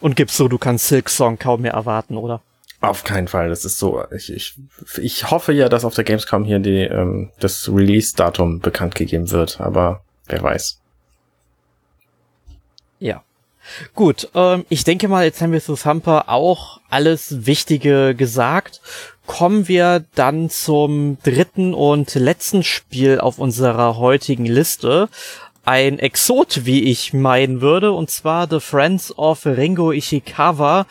[0.00, 2.40] Und gibst so, du kannst Silk Song kaum mehr erwarten, oder?
[2.80, 3.48] Auf keinen Fall.
[3.48, 4.04] Das ist so.
[4.14, 4.54] Ich, ich,
[4.98, 9.60] ich hoffe ja, dass auf der Gamescom hier die, ähm, das Release-Datum bekannt gegeben wird,
[9.60, 10.80] aber wer weiß.
[13.00, 13.22] Ja.
[13.94, 18.80] Gut, ähm, ich denke mal, jetzt haben wir zu Thumper auch alles Wichtige gesagt.
[19.26, 25.08] Kommen wir dann zum dritten und letzten Spiel auf unserer heutigen Liste.
[25.64, 30.86] Ein Exot, wie ich meinen würde, und zwar The Friends of Ringo Ishikawa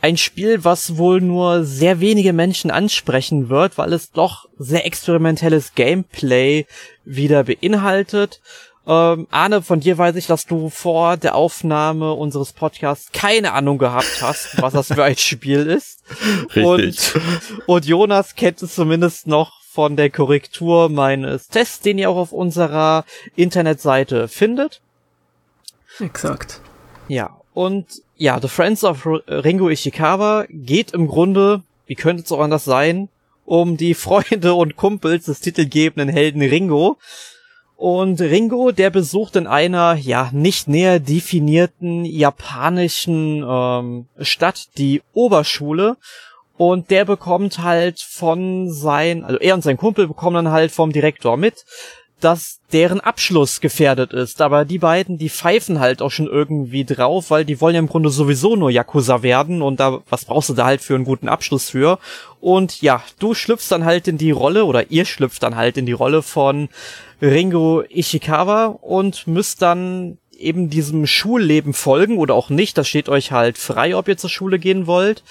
[0.00, 5.74] ein Spiel, was wohl nur sehr wenige Menschen ansprechen wird, weil es doch sehr experimentelles
[5.74, 6.66] Gameplay
[7.04, 8.40] wieder beinhaltet.
[8.86, 13.76] Ähm, Arne, von dir weiß ich, dass du vor der Aufnahme unseres Podcasts keine Ahnung
[13.76, 16.02] gehabt hast, was das für ein Spiel ist.
[16.56, 17.14] Richtig.
[17.14, 22.16] Und, und Jonas kennt es zumindest noch von der Korrektur meines Tests, den ihr auch
[22.16, 23.04] auf unserer
[23.36, 24.80] Internetseite findet.
[26.00, 26.62] Exakt.
[27.08, 32.38] Ja, Und ja, The Friends of Ringo Ishikawa geht im Grunde, wie könnte es auch
[32.38, 33.08] anders sein,
[33.44, 36.98] um die Freunde und Kumpels des titelgebenden Helden Ringo.
[37.76, 45.96] Und Ringo, der besucht in einer, ja, nicht näher definierten japanischen ähm, Stadt die Oberschule.
[46.56, 50.92] Und der bekommt halt von sein, also er und sein Kumpel bekommen dann halt vom
[50.92, 51.64] Direktor mit,
[52.20, 54.40] dass deren Abschluss gefährdet ist.
[54.40, 57.88] Aber die beiden, die pfeifen halt auch schon irgendwie drauf, weil die wollen ja im
[57.88, 61.28] Grunde sowieso nur Yakuza werden und da, was brauchst du da halt für einen guten
[61.28, 61.98] Abschluss für?
[62.40, 65.86] Und ja, du schlüpfst dann halt in die Rolle oder ihr schlüpft dann halt in
[65.86, 66.68] die Rolle von
[67.22, 72.78] Ringo Ishikawa und müsst dann eben diesem Schulleben folgen oder auch nicht.
[72.78, 75.24] Das steht euch halt frei, ob ihr zur Schule gehen wollt.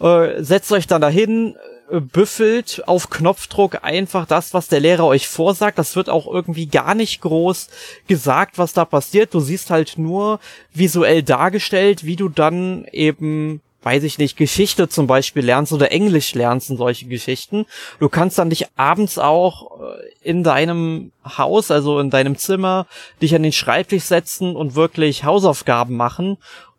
[0.00, 1.56] Äh, setzt euch dann dahin,
[1.90, 5.78] büffelt auf Knopfdruck einfach das, was der Lehrer euch vorsagt.
[5.78, 7.68] Das wird auch irgendwie gar nicht groß
[8.08, 9.34] gesagt, was da passiert.
[9.34, 10.40] Du siehst halt nur
[10.72, 16.34] visuell dargestellt, wie du dann eben weiß ich nicht, Geschichte zum Beispiel lernst oder Englisch
[16.34, 17.66] lernst und solche Geschichten.
[18.00, 22.88] Du kannst dann dich abends auch äh, in deinem Haus, also in deinem Zimmer,
[23.22, 26.36] dich an den Schreibtisch setzen und wirklich Hausaufgaben machen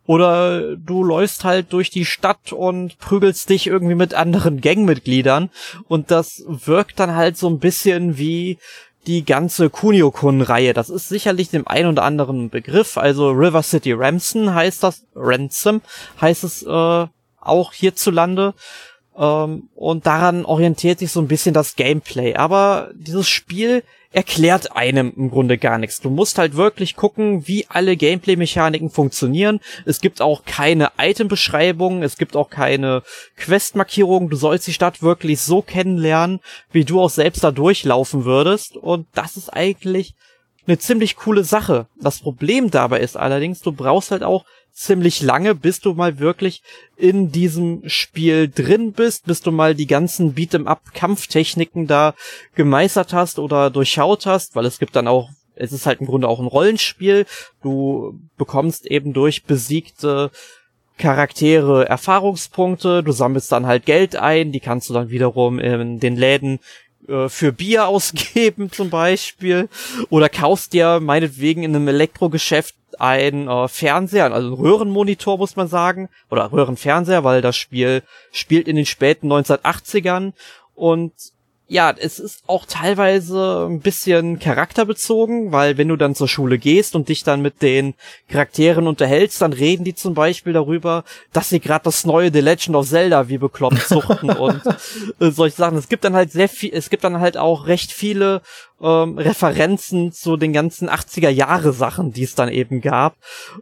[0.08, 5.50] oder du läufst halt durch die Stadt und prügelst dich irgendwie mit anderen Gangmitgliedern.
[5.86, 8.56] Und das wirkt dann halt so ein bisschen wie
[9.06, 10.72] die ganze Kunio-Kun-Reihe.
[10.72, 12.96] Das ist sicherlich dem einen oder anderen Begriff.
[12.96, 15.82] Also River City Ransom heißt das, Ransom
[16.22, 17.06] heißt es äh,
[17.38, 18.54] auch hierzulande.
[19.14, 22.34] Ähm, und daran orientiert sich so ein bisschen das Gameplay.
[22.34, 26.00] Aber dieses Spiel erklärt einem im Grunde gar nichts.
[26.00, 29.60] Du musst halt wirklich gucken, wie alle Gameplay-Mechaniken funktionieren.
[29.84, 33.02] Es gibt auch keine Item-Beschreibung, es gibt auch keine
[33.36, 34.30] Quest-Markierung.
[34.30, 36.40] Du sollst die Stadt wirklich so kennenlernen,
[36.72, 38.76] wie du auch selbst da durchlaufen würdest.
[38.76, 40.14] Und das ist eigentlich
[40.66, 41.86] eine ziemlich coole Sache.
[42.00, 44.44] Das Problem dabei ist allerdings, du brauchst halt auch
[44.78, 46.62] ziemlich lange, bis du mal wirklich
[46.96, 52.14] in diesem Spiel drin bist, bis du mal die ganzen Beat'em-up-Kampftechniken da
[52.54, 56.28] gemeistert hast oder durchschaut hast, weil es gibt dann auch, es ist halt im Grunde
[56.28, 57.26] auch ein Rollenspiel.
[57.62, 60.30] Du bekommst eben durch besiegte
[60.96, 66.16] Charaktere Erfahrungspunkte, du sammelst dann halt Geld ein, die kannst du dann wiederum in den
[66.16, 66.58] Läden
[67.08, 69.68] äh, für Bier ausgeben zum Beispiel.
[70.10, 75.68] Oder kaufst dir meinetwegen in einem Elektrogeschäft ein äh, Fernseher, also ein Röhrenmonitor muss man
[75.68, 80.32] sagen, oder Röhrenfernseher, weil das Spiel spielt in den späten 1980ern
[80.74, 81.12] und
[81.70, 86.96] ja, es ist auch teilweise ein bisschen charakterbezogen, weil wenn du dann zur Schule gehst
[86.96, 87.94] und dich dann mit den
[88.28, 91.04] Charakteren unterhältst, dann reden die zum Beispiel darüber,
[91.34, 94.62] dass sie gerade das neue The Legend of Zelda wie bekloppt suchten und
[95.20, 95.76] äh, solche Sachen.
[95.76, 98.40] Es gibt dann halt sehr viel, es gibt dann halt auch recht viele
[98.80, 103.16] ähm, Referenzen zu den ganzen 80er Jahre Sachen, die es dann eben gab.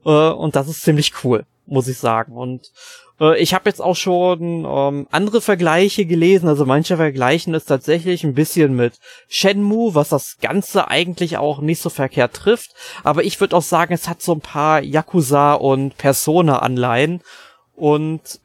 [0.04, 2.34] Äh, und das ist ziemlich cool, muss ich sagen.
[2.34, 2.70] Und
[3.20, 8.24] äh, ich habe jetzt auch schon ähm, andere Vergleiche gelesen, also manche vergleichen es tatsächlich
[8.24, 8.98] ein bisschen mit
[9.28, 12.70] Shenmue, was das Ganze eigentlich auch nicht so verkehrt trifft.
[13.04, 17.20] Aber ich würde auch sagen, es hat so ein paar Yakuza und Persona-Anleihen.
[17.74, 18.40] Und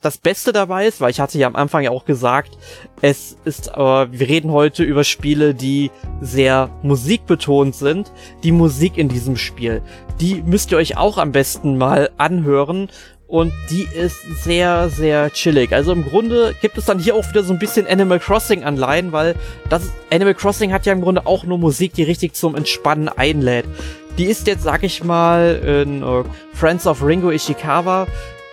[0.00, 2.58] das Beste dabei ist, weil ich hatte ja am Anfang ja auch gesagt,
[3.00, 8.12] es ist, äh, wir reden heute über Spiele, die sehr musikbetont sind.
[8.42, 9.80] Die Musik in diesem Spiel,
[10.20, 12.90] die müsst ihr euch auch am besten mal anhören,
[13.32, 15.72] und die ist sehr, sehr chillig.
[15.72, 19.10] Also im Grunde gibt es dann hier auch wieder so ein bisschen Animal Crossing Anleihen,
[19.10, 19.36] weil
[19.70, 23.64] das Animal Crossing hat ja im Grunde auch nur Musik, die richtig zum Entspannen einlädt.
[24.18, 28.06] Die ist jetzt, sag ich mal, in uh, Friends of Ringo Ishikawa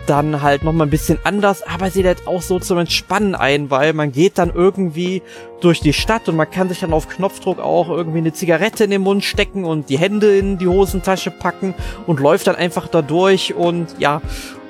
[0.06, 3.94] dann halt nochmal ein bisschen anders, aber sie lädt auch so zum Entspannen ein, weil
[3.94, 5.22] man geht dann irgendwie
[5.62, 8.92] durch die Stadt und man kann sich dann auf Knopfdruck auch irgendwie eine Zigarette in
[8.92, 11.76] den Mund stecken und die Hände in die Hosentasche packen
[12.08, 14.22] und läuft dann einfach da durch und ja,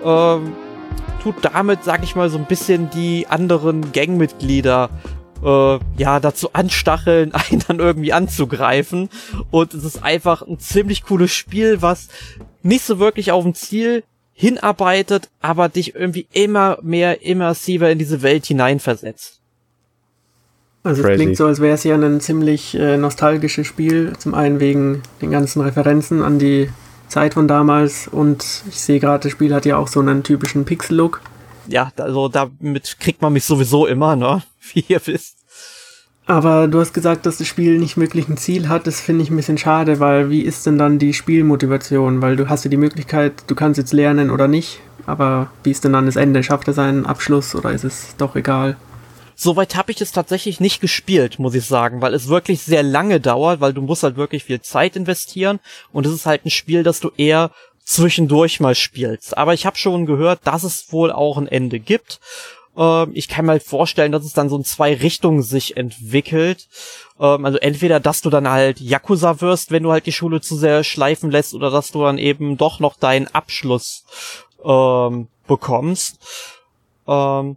[0.03, 0.53] ähm,
[1.23, 4.89] tut damit, sag ich mal, so ein bisschen die anderen Gangmitglieder
[5.43, 9.09] äh, ja, dazu anstacheln, einen dann irgendwie anzugreifen.
[9.51, 12.07] Und es ist einfach ein ziemlich cooles Spiel, was
[12.63, 18.21] nicht so wirklich auf ein Ziel hinarbeitet, aber dich irgendwie immer mehr immersiver in diese
[18.21, 19.39] Welt hineinversetzt.
[20.83, 24.13] Also es klingt so, als wäre es ja ein ziemlich äh, nostalgisches Spiel.
[24.17, 26.69] Zum einen wegen den ganzen Referenzen an die
[27.09, 30.65] Zeit von damals und ich sehe gerade, das Spiel hat ja auch so einen typischen
[30.65, 31.21] Pixel-Look.
[31.67, 34.41] Ja, also damit kriegt man mich sowieso immer, ne?
[34.73, 35.35] Wie ihr wisst.
[36.25, 38.85] Aber du hast gesagt, dass das Spiel nicht wirklich ein Ziel hat.
[38.85, 42.21] Das finde ich ein bisschen schade, weil wie ist denn dann die Spielmotivation?
[42.21, 44.79] Weil du hast ja die Möglichkeit, du kannst jetzt lernen oder nicht.
[45.07, 46.43] Aber wie ist denn dann das Ende?
[46.43, 48.77] Schafft er seinen Abschluss oder ist es doch egal?
[49.41, 53.21] Soweit habe ich es tatsächlich nicht gespielt, muss ich sagen, weil es wirklich sehr lange
[53.21, 55.61] dauert, weil du musst halt wirklich viel Zeit investieren
[55.93, 57.51] und es ist halt ein Spiel, das du eher
[57.85, 59.37] zwischendurch mal spielst.
[59.37, 62.19] Aber ich habe schon gehört, dass es wohl auch ein Ende gibt.
[62.75, 66.67] Ähm, ich kann mir halt vorstellen, dass es dann so in zwei Richtungen sich entwickelt.
[67.17, 70.57] Ähm, also entweder, dass du dann halt Yakuza wirst, wenn du halt die Schule zu
[70.57, 74.03] sehr schleifen lässt, oder dass du dann eben doch noch deinen Abschluss
[74.65, 76.17] ähm, bekommst.
[77.07, 77.55] Ähm,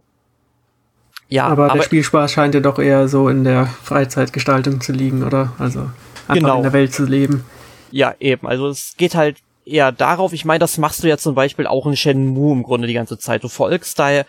[1.29, 5.23] ja, aber, aber der Spielspaß scheint ja doch eher so in der Freizeitgestaltung zu liegen,
[5.23, 5.53] oder?
[5.57, 5.89] Also
[6.27, 6.57] einfach genau.
[6.57, 7.43] in der Welt zu leben.
[7.91, 8.47] Ja, eben.
[8.47, 10.33] Also es geht halt eher darauf.
[10.33, 13.17] Ich meine, das machst du ja zum Beispiel auch in Shenmue im Grunde die ganze
[13.17, 13.43] Zeit.
[13.43, 14.23] Du folgst da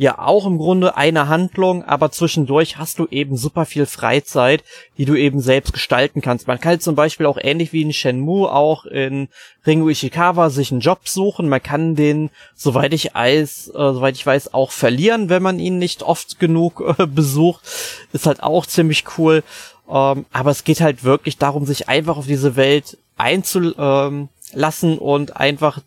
[0.00, 4.64] ja auch im Grunde eine Handlung, aber zwischendurch hast du eben super viel Freizeit,
[4.96, 6.46] die du eben selbst gestalten kannst.
[6.46, 9.28] Man kann zum Beispiel auch ähnlich wie in Shenmue auch in
[9.66, 11.50] Ringo Ishikawa sich einen Job suchen.
[11.50, 15.78] Man kann den, soweit ich weiß, äh, soweit ich weiß, auch verlieren, wenn man ihn
[15.78, 17.60] nicht oft genug äh, besucht.
[18.14, 19.42] Ist halt auch ziemlich cool.
[19.86, 24.28] Ähm, aber es geht halt wirklich darum, sich einfach auf diese Welt einzulassen
[24.92, 25.80] ähm, und einfach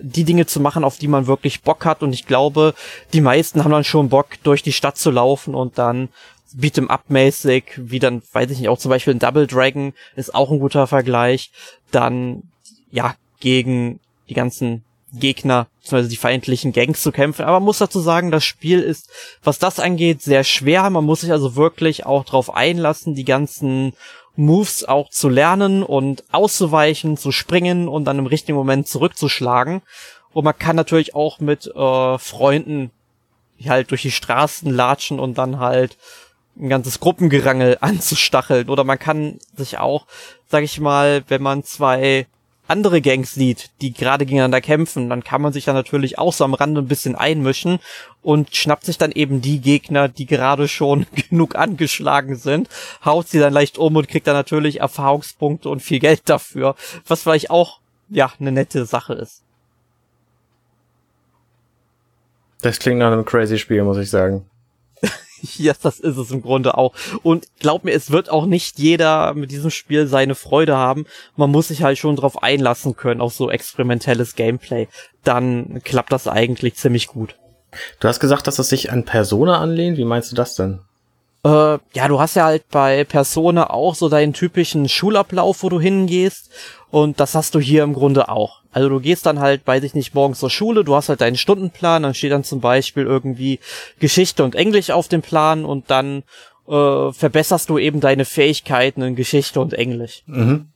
[0.00, 2.02] die Dinge zu machen, auf die man wirklich Bock hat.
[2.02, 2.74] Und ich glaube,
[3.12, 6.08] die meisten haben dann schon Bock, durch die Stadt zu laufen und dann
[6.56, 10.34] Beat'em Up mäßig, wie dann, weiß ich nicht, auch zum Beispiel ein Double Dragon ist
[10.34, 11.52] auch ein guter Vergleich.
[11.90, 12.42] Dann,
[12.90, 17.44] ja, gegen die ganzen Gegner, beziehungsweise die feindlichen Gangs zu kämpfen.
[17.44, 19.10] Aber man muss dazu sagen, das Spiel ist,
[19.42, 20.88] was das angeht, sehr schwer.
[20.90, 23.94] Man muss sich also wirklich auch drauf einlassen, die ganzen
[24.36, 29.82] Moves auch zu lernen und auszuweichen, zu springen und dann im richtigen Moment zurückzuschlagen.
[30.32, 32.90] Und man kann natürlich auch mit äh, Freunden
[33.66, 35.98] halt durch die Straßen latschen und dann halt
[36.56, 38.68] ein ganzes Gruppengerangel anzustacheln.
[38.68, 40.06] Oder man kann sich auch,
[40.48, 42.26] sag ich mal, wenn man zwei
[42.70, 46.44] andere Gangs sieht, die gerade gegeneinander kämpfen, dann kann man sich da natürlich auch so
[46.44, 47.80] am Rande ein bisschen einmischen
[48.22, 52.68] und schnappt sich dann eben die Gegner, die gerade schon genug angeschlagen sind,
[53.04, 57.22] haut sie dann leicht um und kriegt dann natürlich Erfahrungspunkte und viel Geld dafür, was
[57.22, 59.42] vielleicht auch, ja, eine nette Sache ist.
[62.62, 64.46] Das klingt nach einem crazy Spiel, muss ich sagen.
[65.58, 66.94] ja, das ist es im Grunde auch.
[67.22, 71.06] Und glaub mir, es wird auch nicht jeder mit diesem Spiel seine Freude haben.
[71.36, 74.88] Man muss sich halt schon drauf einlassen können, auf so experimentelles Gameplay.
[75.24, 77.36] Dann klappt das eigentlich ziemlich gut.
[78.00, 79.96] Du hast gesagt, dass es sich an Persona anlehnt.
[79.96, 80.80] Wie meinst du das denn?
[81.44, 85.80] Äh, ja, du hast ja halt bei Persona auch so deinen typischen Schulablauf, wo du
[85.80, 86.50] hingehst.
[86.90, 88.59] Und das hast du hier im Grunde auch.
[88.72, 91.36] Also du gehst dann halt, weiß ich nicht, morgens zur Schule, du hast halt deinen
[91.36, 93.58] Stundenplan, dann steht dann zum Beispiel irgendwie
[93.98, 96.22] Geschichte und Englisch auf dem Plan und dann
[96.68, 100.22] äh, verbesserst du eben deine Fähigkeiten in Geschichte und Englisch.
[100.26, 100.68] Mhm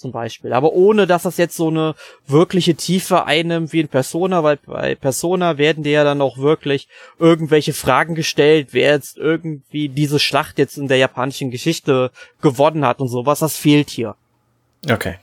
[0.00, 0.52] zum Beispiel.
[0.52, 1.94] Aber ohne, dass das jetzt so eine
[2.26, 6.88] wirkliche Tiefe einnimmt wie in Persona, weil bei Persona werden dir ja dann auch wirklich
[7.18, 12.10] irgendwelche Fragen gestellt, wer jetzt irgendwie diese Schlacht jetzt in der japanischen Geschichte
[12.40, 13.40] gewonnen hat und sowas.
[13.40, 14.16] Das fehlt hier.
[14.90, 15.18] Okay.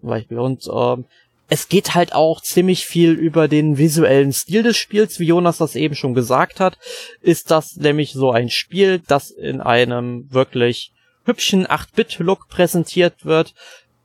[0.00, 0.38] Zum Beispiel.
[0.38, 1.04] Und ähm,
[1.48, 5.76] es geht halt auch ziemlich viel über den visuellen Stil des Spiels, wie Jonas das
[5.76, 6.78] eben schon gesagt hat.
[7.20, 10.92] Ist das nämlich so ein Spiel, das in einem wirklich
[11.24, 13.54] hübschen 8-Bit-Look präsentiert wird,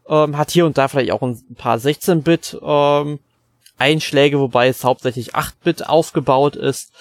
[0.08, 3.20] ähm, hat hier und da vielleicht auch ein paar 16-Bit ähm,
[3.78, 6.92] Einschläge, wobei es hauptsächlich 8-Bit aufgebaut ist.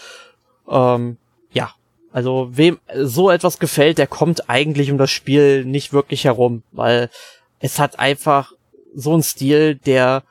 [0.68, 1.18] Ähm,
[1.52, 1.72] ja,
[2.12, 7.10] also wem so etwas gefällt, der kommt eigentlich um das Spiel nicht wirklich herum, weil
[7.58, 8.52] es hat einfach
[8.94, 10.22] so einen Stil, der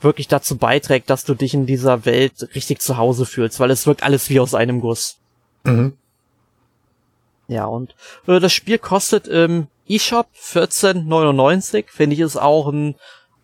[0.00, 3.86] wirklich dazu beiträgt, dass du dich in dieser Welt richtig zu Hause fühlst, weil es
[3.86, 5.18] wirkt alles wie aus einem Guss.
[5.64, 5.94] Mhm.
[7.48, 7.94] Ja, und
[8.26, 11.86] äh, das Spiel kostet im eShop 14,99.
[11.88, 12.94] Finde ich ist auch ein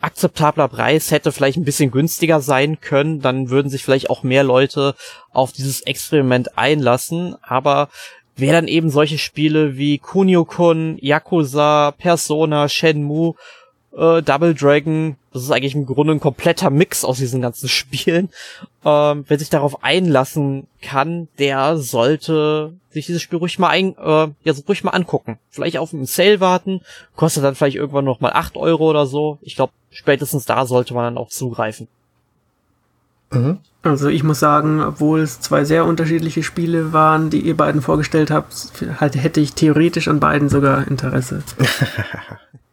[0.00, 1.10] akzeptabler Preis.
[1.10, 3.20] Hätte vielleicht ein bisschen günstiger sein können.
[3.20, 4.94] Dann würden sich vielleicht auch mehr Leute
[5.32, 7.34] auf dieses Experiment einlassen.
[7.42, 7.88] Aber
[8.36, 13.34] wer dann eben solche Spiele wie Kunio-kun, Yakuza, Persona, Shenmue
[13.96, 18.28] äh, Double Dragon, das ist eigentlich im Grunde ein kompletter Mix aus diesen ganzen Spielen.
[18.84, 24.28] Ähm, wer sich darauf einlassen kann, der sollte sich dieses Spiel ruhig mal ein, äh,
[24.44, 25.38] ja, so ruhig mal angucken.
[25.50, 26.80] Vielleicht auf einen Sale warten,
[27.16, 29.38] kostet dann vielleicht irgendwann noch mal acht Euro oder so.
[29.42, 31.88] Ich glaube, spätestens da sollte man dann auch zugreifen.
[33.30, 33.58] Mhm.
[33.82, 38.30] Also ich muss sagen, obwohl es zwei sehr unterschiedliche Spiele waren, die ihr beiden vorgestellt
[38.30, 38.54] habt,
[38.98, 41.42] halt hätte ich theoretisch an beiden sogar Interesse.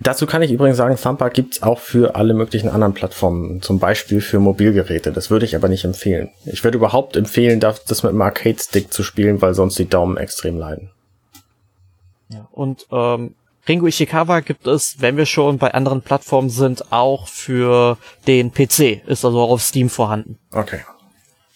[0.00, 4.20] Dazu kann ich übrigens sagen, Thumper gibt's auch für alle möglichen anderen Plattformen, zum Beispiel
[4.20, 5.12] für Mobilgeräte.
[5.12, 6.30] Das würde ich aber nicht empfehlen.
[6.44, 10.58] Ich würde überhaupt empfehlen, das mit einem Arcade-Stick zu spielen, weil sonst die Daumen extrem
[10.58, 10.90] leiden.
[12.28, 13.34] Ja, und ähm,
[13.68, 19.06] Ringo Ishikawa gibt es, wenn wir schon bei anderen Plattformen sind, auch für den PC.
[19.06, 20.38] Ist also auch auf Steam vorhanden.
[20.52, 20.80] Okay.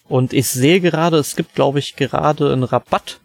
[0.07, 3.19] Und ich sehe gerade, es gibt, glaube ich, gerade einen Rabatt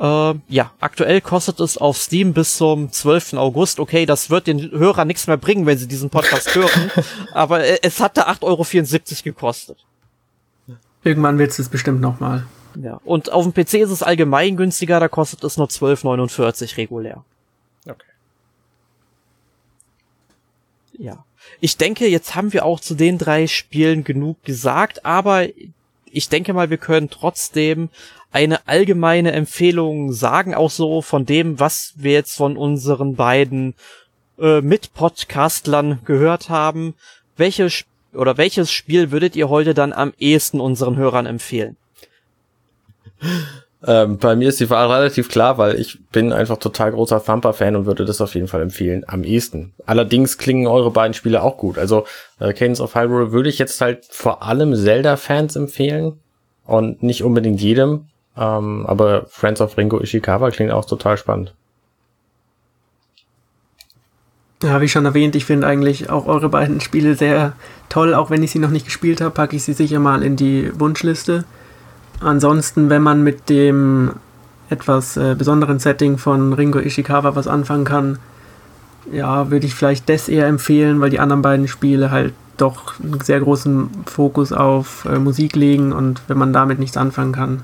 [0.00, 3.34] Äh, ja, aktuell kostet es auf Steam bis zum 12.
[3.34, 3.78] August.
[3.78, 6.90] Okay, das wird den Hörern nichts mehr bringen, wenn sie diesen Podcast hören.
[7.32, 9.84] Aber es hatte 8,74 Euro gekostet.
[11.04, 12.46] Irgendwann wird es bestimmt nochmal.
[12.80, 13.00] Ja.
[13.04, 17.24] Und auf dem PC ist es allgemein günstiger, da kostet es nur 12,49 regulär.
[17.84, 18.04] Okay.
[20.98, 21.24] Ja.
[21.60, 25.46] Ich denke, jetzt haben wir auch zu den drei Spielen genug gesagt, aber
[26.12, 27.88] ich denke mal, wir können trotzdem
[28.32, 33.74] eine allgemeine Empfehlung sagen, auch so von dem, was wir jetzt von unseren beiden
[34.38, 36.94] äh, Mit-Podcastlern gehört haben.
[37.36, 41.76] Welches oder welches Spiel würdet ihr heute dann am ehesten unseren Hörern empfehlen?
[43.86, 47.76] Ähm, bei mir ist die Wahl relativ klar, weil ich bin einfach total großer Thumper-Fan
[47.76, 49.72] und würde das auf jeden Fall empfehlen, am ehesten.
[49.86, 51.78] Allerdings klingen eure beiden Spiele auch gut.
[51.78, 52.04] Also
[52.40, 56.20] äh, Cadence of Hyrule würde ich jetzt halt vor allem Zelda-Fans empfehlen
[56.66, 58.06] und nicht unbedingt jedem.
[58.40, 61.54] Ähm, aber Friends of Ringo Ishikawa klingt auch total spannend.
[64.62, 67.52] Ja, wie schon erwähnt, ich finde eigentlich auch eure beiden Spiele sehr
[67.88, 68.14] toll.
[68.14, 70.70] Auch wenn ich sie noch nicht gespielt habe, packe ich sie sicher mal in die
[70.78, 71.44] Wunschliste.
[72.20, 74.12] Ansonsten, wenn man mit dem
[74.70, 78.18] etwas äh, besonderen Setting von Ringo Ishikawa was anfangen kann,
[79.10, 83.20] ja, würde ich vielleicht das eher empfehlen, weil die anderen beiden Spiele halt doch einen
[83.20, 87.62] sehr großen Fokus auf äh, Musik legen und wenn man damit nichts anfangen kann,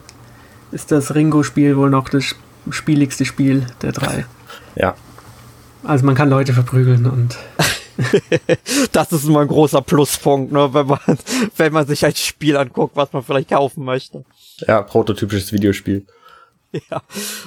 [0.73, 2.35] ist das Ringo-Spiel wohl noch das
[2.71, 4.27] spieligste Spiel der drei.
[4.79, 4.95] Ja.
[5.85, 7.39] Also man kann Leute verprügeln und
[8.93, 10.99] das ist immer ein großer Pluspunkt, ne, wenn man,
[11.57, 14.27] wenn man sich ein Spiel anguckt, was man vielleicht kaufen möchte.
[14.67, 16.05] Ja, prototypisches Videospiel.
[16.91, 17.03] Ja,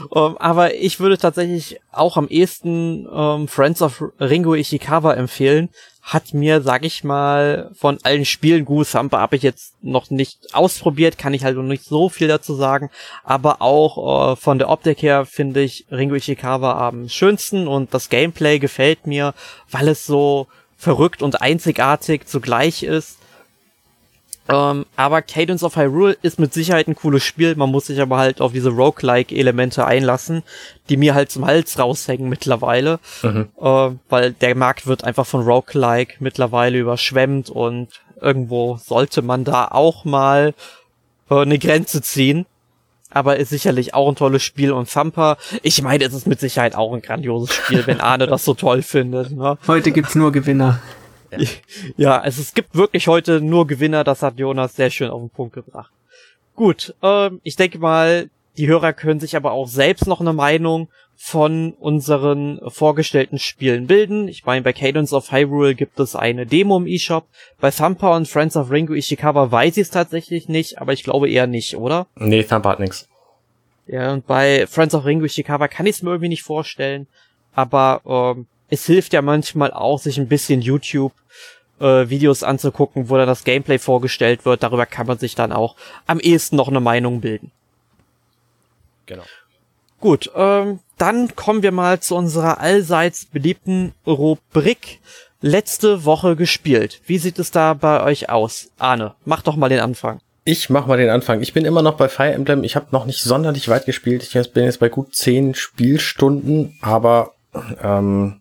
[0.09, 5.13] um, ähm, aber ich würde tatsächlich auch am ehesten um, ähm, Friends of Ringo Ishikawa
[5.13, 5.69] empfehlen.
[6.01, 11.19] Hat mir, sag ich mal, von allen Spielen Sampa habe ich jetzt noch nicht ausprobiert,
[11.19, 12.89] kann ich halt noch nicht so viel dazu sagen.
[13.23, 18.09] Aber auch uh, von der Optik her finde ich Ringo Ishikawa am schönsten und das
[18.09, 19.35] Gameplay gefällt mir,
[19.69, 23.18] weil es so verrückt und einzigartig zugleich ist.
[24.49, 27.55] Ähm, aber Cadence of Hyrule ist mit Sicherheit ein cooles Spiel.
[27.55, 30.43] Man muss sich aber halt auf diese Roguelike-Elemente einlassen,
[30.89, 32.99] die mir halt zum Hals raushängen mittlerweile.
[33.21, 33.49] Mhm.
[33.61, 39.67] Äh, weil der Markt wird einfach von Roguelike mittlerweile überschwemmt und irgendwo sollte man da
[39.69, 40.53] auch mal
[41.29, 42.45] äh, eine Grenze ziehen.
[43.11, 46.75] Aber ist sicherlich auch ein tolles Spiel und Thumper, ich meine, es ist mit Sicherheit
[46.75, 49.31] auch ein grandioses Spiel, wenn Arne das so toll findet.
[49.31, 49.57] Ne?
[49.65, 50.79] Heute gibt's nur Gewinner.
[51.31, 51.39] Ja.
[51.97, 55.29] ja, also es gibt wirklich heute nur Gewinner, das hat Jonas sehr schön auf den
[55.29, 55.91] Punkt gebracht.
[56.55, 60.89] Gut, ähm, ich denke mal, die Hörer können sich aber auch selbst noch eine Meinung
[61.15, 64.29] von unseren vorgestellten Spielen bilden.
[64.29, 67.25] Ich meine, bei Cadence of Hyrule gibt es eine Demo im eShop.
[67.59, 71.29] Bei Thumper und Friends of Ringo Ishikawa weiß ich es tatsächlich nicht, aber ich glaube
[71.29, 72.07] eher nicht, oder?
[72.15, 73.09] Nee, Thumper hat nix.
[73.85, 77.07] Ja, und bei Friends of Ringo Ishikawa kann ich es mir irgendwie nicht vorstellen.
[77.53, 81.13] Aber ähm, es hilft ja manchmal auch, sich ein bisschen YouTube
[81.79, 84.63] äh, Videos anzugucken, wo dann das Gameplay vorgestellt wird.
[84.63, 85.75] Darüber kann man sich dann auch
[86.07, 87.51] am ehesten noch eine Meinung bilden.
[89.05, 89.23] Genau.
[89.99, 94.99] Gut, ähm, dann kommen wir mal zu unserer allseits beliebten Rubrik
[95.41, 97.01] letzte Woche gespielt.
[97.05, 98.69] Wie sieht es da bei euch aus?
[98.77, 100.19] Arne, mach doch mal den Anfang.
[100.45, 101.41] Ich mach mal den Anfang.
[101.41, 102.63] Ich bin immer noch bei Fire Emblem.
[102.63, 104.23] Ich habe noch nicht sonderlich weit gespielt.
[104.23, 107.33] Ich bin jetzt bei gut zehn Spielstunden, aber
[107.83, 108.39] ähm,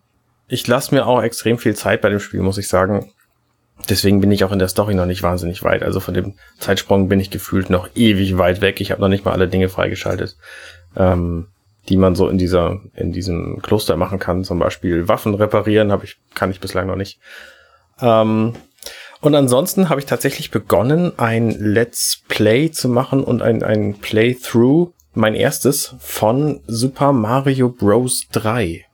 [0.49, 3.13] ich lasse mir auch extrem viel Zeit bei dem Spiel, muss ich sagen.
[3.89, 5.83] Deswegen bin ich auch in der Story noch nicht wahnsinnig weit.
[5.83, 8.81] Also von dem Zeitsprung bin ich gefühlt noch ewig weit weg.
[8.81, 10.37] Ich habe noch nicht mal alle Dinge freigeschaltet,
[10.97, 11.49] ähm,
[11.89, 14.43] die man so in dieser, in diesem Kloster machen kann.
[14.43, 17.21] Zum Beispiel Waffen reparieren, habe ich, kann ich bislang noch nicht.
[18.01, 18.55] Ähm,
[19.21, 24.93] und ansonsten habe ich tatsächlich begonnen, ein Let's Play zu machen und ein, ein Playthrough,
[25.15, 28.27] mein erstes, von Super Mario Bros.
[28.33, 28.88] 3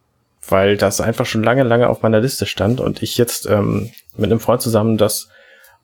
[0.49, 4.31] weil das einfach schon lange, lange auf meiner Liste stand und ich jetzt ähm, mit
[4.31, 5.29] einem Freund zusammen das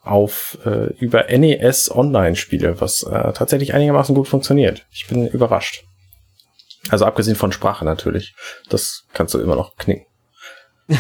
[0.03, 4.87] auf äh, über NES Online spiele, was äh, tatsächlich einigermaßen gut funktioniert.
[4.91, 5.85] Ich bin überrascht.
[6.89, 8.35] Also abgesehen von Sprache natürlich.
[8.71, 10.07] Das kannst du immer noch knicken.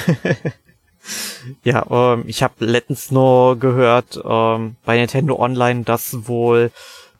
[1.64, 6.70] ja, ähm, ich habe letztens nur gehört ähm, bei Nintendo Online, dass wohl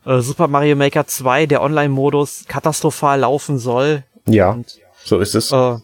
[0.04, 4.04] äh, Super Mario Maker 2 der Online-Modus katastrophal laufen soll.
[4.26, 5.50] Ja, Und, so ist es.
[5.50, 5.78] Äh,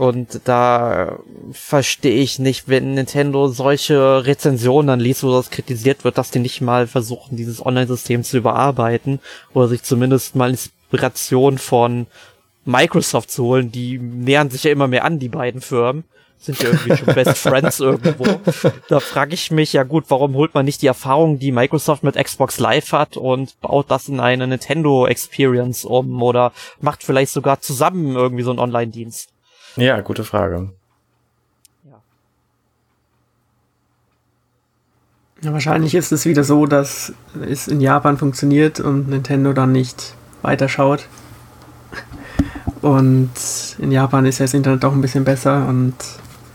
[0.00, 1.18] und da
[1.52, 6.38] verstehe ich nicht, wenn Nintendo solche Rezensionen dann liest, wo das kritisiert wird, dass die
[6.38, 9.20] nicht mal versuchen, dieses Online-System zu überarbeiten
[9.52, 12.06] oder sich zumindest mal Inspiration von
[12.64, 13.72] Microsoft zu holen.
[13.72, 16.04] Die nähern sich ja immer mehr an, die beiden Firmen.
[16.38, 18.40] sind ja irgendwie schon Best Friends irgendwo.
[18.88, 22.16] Da frage ich mich, ja gut, warum holt man nicht die Erfahrung, die Microsoft mit
[22.16, 27.60] Xbox Live hat und baut das in eine Nintendo Experience um oder macht vielleicht sogar
[27.60, 29.28] zusammen irgendwie so einen Online-Dienst?
[29.76, 30.70] Ja, gute Frage.
[35.42, 37.14] Ja, wahrscheinlich ist es wieder so, dass
[37.48, 41.06] es in Japan funktioniert und Nintendo dann nicht weiterschaut.
[42.82, 43.30] Und
[43.78, 45.94] in Japan ist ja das Internet doch ein bisschen besser und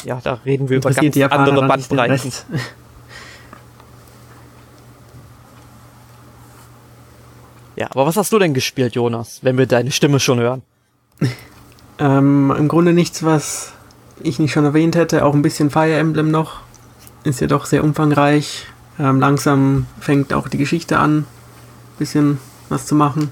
[0.03, 2.31] ja, da reden wir über ganz andere Bandbreiten.
[7.75, 10.61] Ja, aber was hast du denn gespielt, Jonas, wenn wir deine Stimme schon hören?
[11.99, 13.73] ähm, Im Grunde nichts, was
[14.21, 15.25] ich nicht schon erwähnt hätte.
[15.25, 16.61] Auch ein bisschen Fire Emblem noch.
[17.23, 18.67] Ist ja doch sehr umfangreich.
[18.99, 21.25] Ähm, langsam fängt auch die Geschichte an, ein
[21.97, 22.39] bisschen
[22.69, 23.29] was zu machen.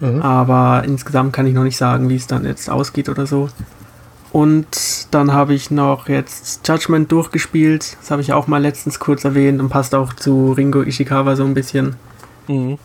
[0.00, 0.22] Mhm.
[0.22, 3.48] Aber insgesamt kann ich noch nicht sagen, wie es dann jetzt ausgeht oder so.
[4.32, 4.66] Und
[5.12, 7.96] dann habe ich noch jetzt Judgment durchgespielt.
[8.00, 11.44] Das habe ich auch mal letztens kurz erwähnt und passt auch zu Ringo Ishikawa so
[11.44, 11.94] ein bisschen.
[12.48, 12.78] Mhm.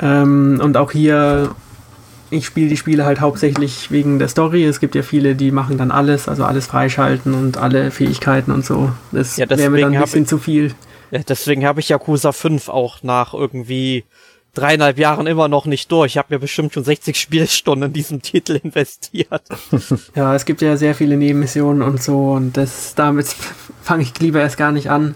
[0.00, 1.50] Ähm, und auch hier,
[2.32, 4.64] ich spiele die Spiele halt hauptsächlich wegen der Story.
[4.64, 8.64] Es gibt ja viele, die machen dann alles, also alles freischalten und alle Fähigkeiten und
[8.64, 8.90] so.
[9.12, 10.74] Das ja, wäre mir dann ein bisschen zu viel.
[11.10, 14.04] Ja, deswegen habe ich Yakuza 5 auch nach irgendwie
[14.54, 16.12] dreieinhalb Jahren immer noch nicht durch.
[16.12, 19.42] Ich habe mir bestimmt schon 60 Spielstunden in diesen Titel investiert.
[20.14, 23.26] Ja, es gibt ja sehr viele Nebenmissionen und so und das damit
[23.82, 25.14] fange ich lieber erst gar nicht an.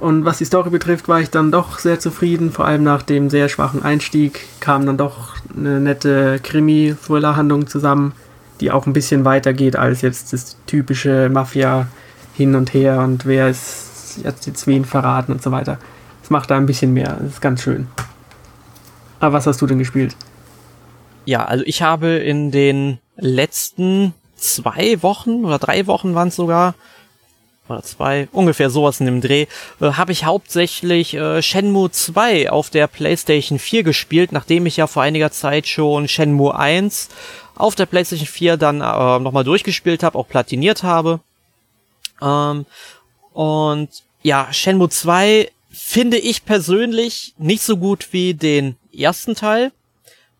[0.00, 2.52] Und was die Story betrifft, war ich dann doch sehr zufrieden.
[2.52, 8.12] Vor allem nach dem sehr schwachen Einstieg kam dann doch eine nette Krimi-Thriller-Handlung zusammen,
[8.60, 11.88] die auch ein bisschen weiter geht als jetzt das typische Mafia
[12.34, 15.78] hin und her und wer ist jetzt, jetzt wen verraten und so weiter.
[16.22, 17.16] Es macht da ein bisschen mehr.
[17.20, 17.88] Das ist ganz schön.
[19.18, 20.14] Aber was hast du denn gespielt?
[21.24, 26.74] Ja, also ich habe in den letzten zwei Wochen oder drei Wochen waren es sogar,
[27.68, 29.46] oder zwei, ungefähr sowas in dem Dreh,
[29.80, 34.86] äh, habe ich hauptsächlich äh, Shenmue 2 auf der PlayStation 4 gespielt, nachdem ich ja
[34.86, 37.08] vor einiger Zeit schon Shenmue 1
[37.54, 41.20] auf der PlayStation 4 dann äh, nochmal durchgespielt habe, auch platiniert habe.
[42.22, 42.66] Ähm,
[43.32, 43.88] und
[44.22, 49.72] ja, Shenmue 2 finde ich persönlich nicht so gut wie den ersten Teil.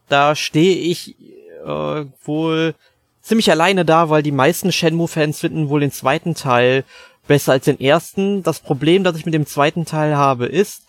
[0.09, 1.17] Da stehe ich
[1.65, 2.75] äh, wohl
[3.23, 6.85] ziemlich alleine da, weil die meisten Shenmue-Fans finden wohl den zweiten Teil
[7.29, 8.43] besser als den ersten.
[8.43, 10.83] Das Problem, das ich mit dem zweiten Teil habe, ist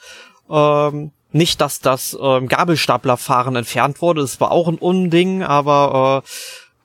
[0.50, 4.22] ähm, nicht, dass das ähm, Gabelstaplerfahren entfernt wurde.
[4.22, 6.30] Das war auch ein Unding, aber äh,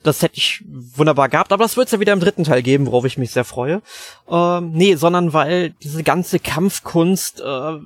[0.03, 2.87] das hätte ich wunderbar gehabt, aber das wird es ja wieder im dritten Teil geben,
[2.87, 3.81] worauf ich mich sehr freue.
[4.31, 7.79] Ähm, nee, sondern weil diese ganze Kampfkunst äh,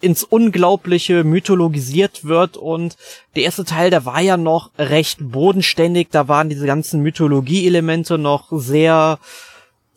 [0.00, 2.96] ins Unglaubliche mythologisiert wird und
[3.36, 8.48] der erste Teil, der war ja noch recht bodenständig, da waren diese ganzen Mythologie-Elemente noch
[8.50, 9.18] sehr,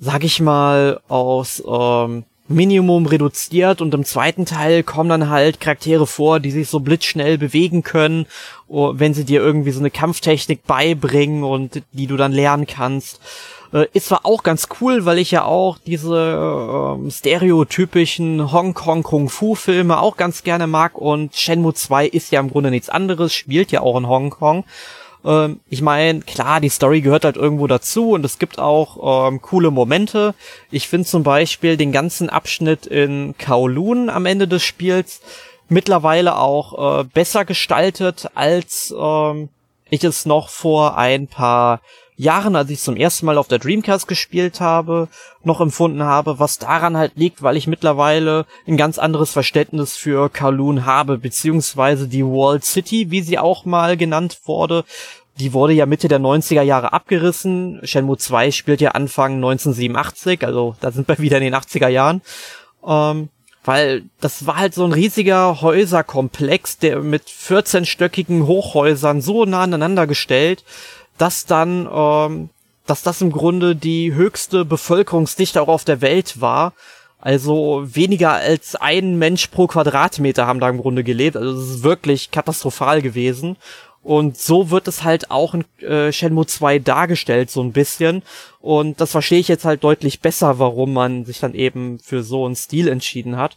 [0.03, 6.05] sag ich mal, aus ähm, Minimum reduziert und im zweiten Teil kommen dann halt Charaktere
[6.05, 8.25] vor, die sich so blitzschnell bewegen können,
[8.67, 13.21] wenn sie dir irgendwie so eine Kampftechnik beibringen und die du dann lernen kannst.
[13.71, 20.17] Äh, ist zwar auch ganz cool, weil ich ja auch diese äh, stereotypischen Hongkong-Kung-Fu-Filme auch
[20.17, 23.97] ganz gerne mag und Shenmue 2 ist ja im Grunde nichts anderes, spielt ja auch
[23.97, 24.65] in Hongkong.
[25.25, 29.41] Ähm, ich meine, klar, die Story gehört halt irgendwo dazu und es gibt auch ähm,
[29.41, 30.35] coole Momente.
[30.71, 35.21] Ich finde zum Beispiel den ganzen Abschnitt in Kowloon am Ende des Spiels
[35.69, 39.49] mittlerweile auch äh, besser gestaltet, als ähm,
[39.89, 41.81] ich es noch vor ein paar
[42.15, 45.07] Jahren, als ich zum ersten Mal auf der Dreamcast gespielt habe,
[45.43, 50.29] noch empfunden habe, was daran halt liegt, weil ich mittlerweile ein ganz anderes Verständnis für
[50.29, 54.83] Kowloon habe, beziehungsweise die Walled City, wie sie auch mal genannt wurde,
[55.39, 57.79] die wurde ja Mitte der 90er Jahre abgerissen.
[57.83, 62.21] Shenmue 2 spielt ja Anfang 1987, also da sind wir wieder in den 80er Jahren.
[62.85, 63.29] Ähm,
[63.65, 70.05] weil das war halt so ein riesiger Häuserkomplex, der mit 14-stöckigen Hochhäusern so nah aneinander
[70.05, 70.63] gestellt,
[71.23, 72.49] dass dann, ähm,
[72.85, 76.73] dass das im Grunde die höchste Bevölkerungsdichte auch auf der Welt war.
[77.17, 81.37] Also weniger als ein Mensch pro Quadratmeter haben da im Grunde gelebt.
[81.37, 83.55] Also es ist wirklich katastrophal gewesen.
[84.01, 88.21] Und so wird es halt auch in äh, Shenmue 2 dargestellt, so ein bisschen.
[88.59, 92.45] Und das verstehe ich jetzt halt deutlich besser, warum man sich dann eben für so
[92.45, 93.55] einen Stil entschieden hat.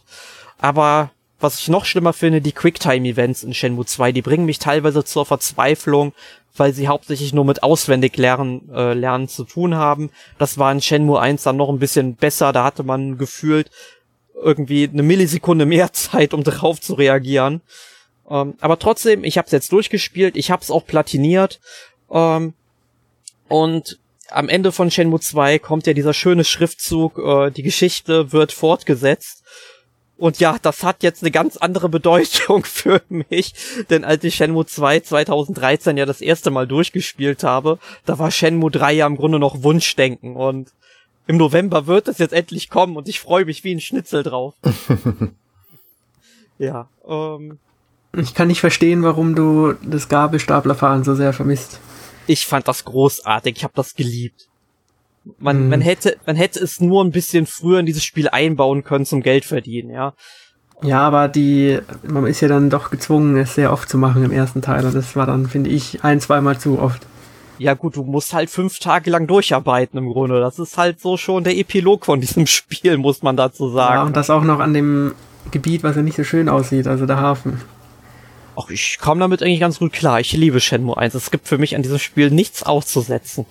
[0.57, 5.03] Aber was ich noch schlimmer finde, die Quicktime-Events in Shenmue 2, die bringen mich teilweise
[5.03, 6.13] zur Verzweiflung,
[6.57, 10.11] weil sie hauptsächlich nur mit auswendig lernen, äh, lernen zu tun haben.
[10.37, 13.69] Das war in Shenmue 1 dann noch ein bisschen besser, da hatte man gefühlt
[14.33, 17.61] irgendwie eine Millisekunde mehr Zeit, um drauf zu reagieren.
[18.29, 21.59] Ähm, aber trotzdem, ich habe es jetzt durchgespielt, ich habe es auch platiniert.
[22.11, 22.53] Ähm,
[23.47, 23.99] und
[24.29, 29.43] am Ende von Shenmue 2 kommt ja dieser schöne Schriftzug, äh, die Geschichte wird fortgesetzt.
[30.17, 33.53] Und ja, das hat jetzt eine ganz andere Bedeutung für mich,
[33.89, 38.71] denn als ich Shenmue 2 2013 ja das erste Mal durchgespielt habe, da war Shenmue
[38.71, 40.71] 3 ja im Grunde noch Wunschdenken und
[41.27, 44.55] im November wird es jetzt endlich kommen und ich freue mich wie ein Schnitzel drauf.
[46.57, 47.59] ja, ähm.
[48.15, 51.79] Ich kann nicht verstehen, warum du das Gabelstaplerfahren so sehr vermisst.
[52.25, 54.46] Ich fand das großartig, ich habe das geliebt.
[55.39, 55.69] Man, hm.
[55.69, 59.21] man hätte, man hätte es nur ein bisschen früher in dieses Spiel einbauen können zum
[59.21, 60.13] Geld verdienen, ja.
[60.83, 64.31] Ja, aber die, man ist ja dann doch gezwungen, es sehr oft zu machen im
[64.31, 64.85] ersten Teil.
[64.85, 67.01] Und das war dann, finde ich, ein, zweimal zu oft.
[67.57, 70.39] Ja gut, du musst halt fünf Tage lang durcharbeiten im Grunde.
[70.39, 73.95] Das ist halt so schon der Epilog von diesem Spiel, muss man dazu sagen.
[73.95, 75.15] Ja, und das auch noch an dem
[75.49, 77.59] Gebiet, was ja nicht so schön aussieht, also der Hafen.
[78.55, 80.19] Ach, ich komme damit eigentlich ganz gut klar.
[80.19, 81.13] Ich liebe Shenmue 1.
[81.15, 83.45] Es gibt für mich an diesem Spiel nichts auszusetzen.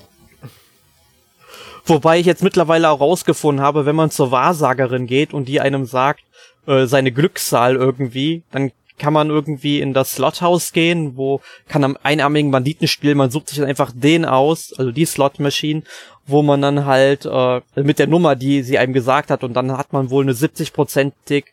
[1.87, 5.87] Wobei ich jetzt mittlerweile auch rausgefunden habe, wenn man zur Wahrsagerin geht und die einem
[5.87, 6.25] sagt,
[6.67, 11.99] äh, seine Glückszahl irgendwie, dann kann man irgendwie in das Slothaus gehen, wo kann am
[12.03, 15.83] einarmigen Banditen spielen, man sucht sich dann einfach den aus, also die Slot Machine,
[16.27, 19.77] wo man dann halt äh, mit der Nummer, die sie einem gesagt hat, und dann
[19.77, 21.45] hat man wohl eine 70-prozentig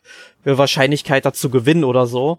[0.44, 2.38] Wahrscheinlichkeit dazu gewinnen oder so.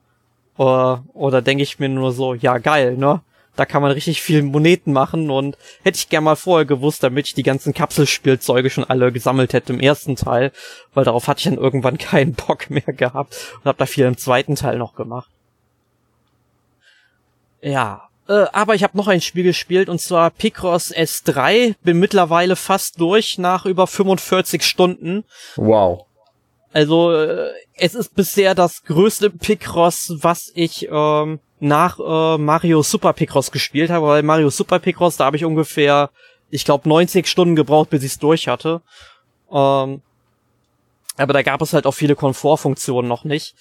[0.58, 3.22] Äh, oder denke ich mir nur so, ja geil, ne?
[3.56, 7.28] Da kann man richtig viel Moneten machen und hätte ich gern mal vorher gewusst, damit
[7.28, 10.52] ich die ganzen Kapselspielzeuge schon alle gesammelt hätte im ersten Teil,
[10.94, 14.18] weil darauf hatte ich dann irgendwann keinen Bock mehr gehabt und habe da viel im
[14.18, 15.30] zweiten Teil noch gemacht.
[17.62, 21.76] Ja, äh, aber ich habe noch ein Spiel gespielt und zwar Picross S3.
[21.84, 25.24] Bin mittlerweile fast durch nach über 45 Stunden.
[25.56, 26.06] Wow.
[26.76, 33.14] Also äh, es ist bisher das größte Picross, was ich ähm, nach äh, Mario Super
[33.14, 36.10] Picross gespielt habe, weil Mario Super Picross, da habe ich ungefähr,
[36.50, 38.82] ich glaube, 90 Stunden gebraucht, bis ich es durch hatte.
[39.50, 40.02] Ähm,
[41.16, 43.56] aber da gab es halt auch viele Komfortfunktionen noch nicht.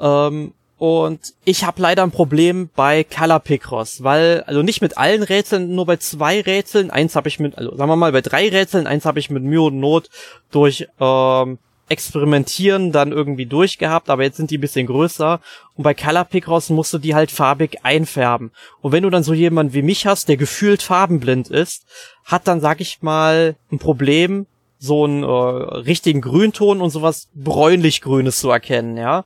[0.00, 5.22] Ähm, und ich habe leider ein Problem bei Color Picross, weil, also nicht mit allen
[5.22, 8.48] Rätseln, nur bei zwei Rätseln, eins habe ich mit, also sagen wir mal bei drei
[8.48, 10.08] Rätseln, eins habe ich mit Mühe und Not
[10.50, 11.58] durch ähm,
[11.88, 15.40] Experimentieren dann irgendwie durchgehabt, aber jetzt sind die ein bisschen größer.
[15.74, 18.50] Und bei Color Picross musst du die halt farbig einfärben.
[18.80, 21.86] Und wenn du dann so jemand wie mich hast, der gefühlt farbenblind ist,
[22.24, 24.46] hat dann, sag ich mal, ein Problem,
[24.78, 29.24] so einen äh, richtigen Grünton und sowas bräunlich-grünes zu erkennen, ja.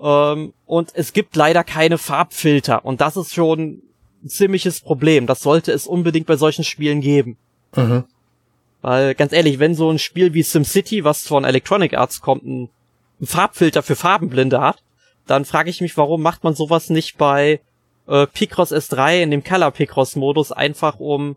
[0.00, 2.84] Ähm, und es gibt leider keine Farbfilter.
[2.84, 3.82] Und das ist schon
[4.22, 5.26] ein ziemliches Problem.
[5.26, 7.36] Das sollte es unbedingt bei solchen Spielen geben.
[7.74, 8.04] Mhm.
[8.86, 12.68] Weil, ganz ehrlich, wenn so ein Spiel wie SimCity, was von Electronic Arts kommt, einen
[13.20, 14.80] Farbfilter für Farbenblinde hat,
[15.26, 17.58] dann frage ich mich, warum macht man sowas nicht bei
[18.06, 21.34] äh, Picross S3 in dem Color Picross Modus einfach um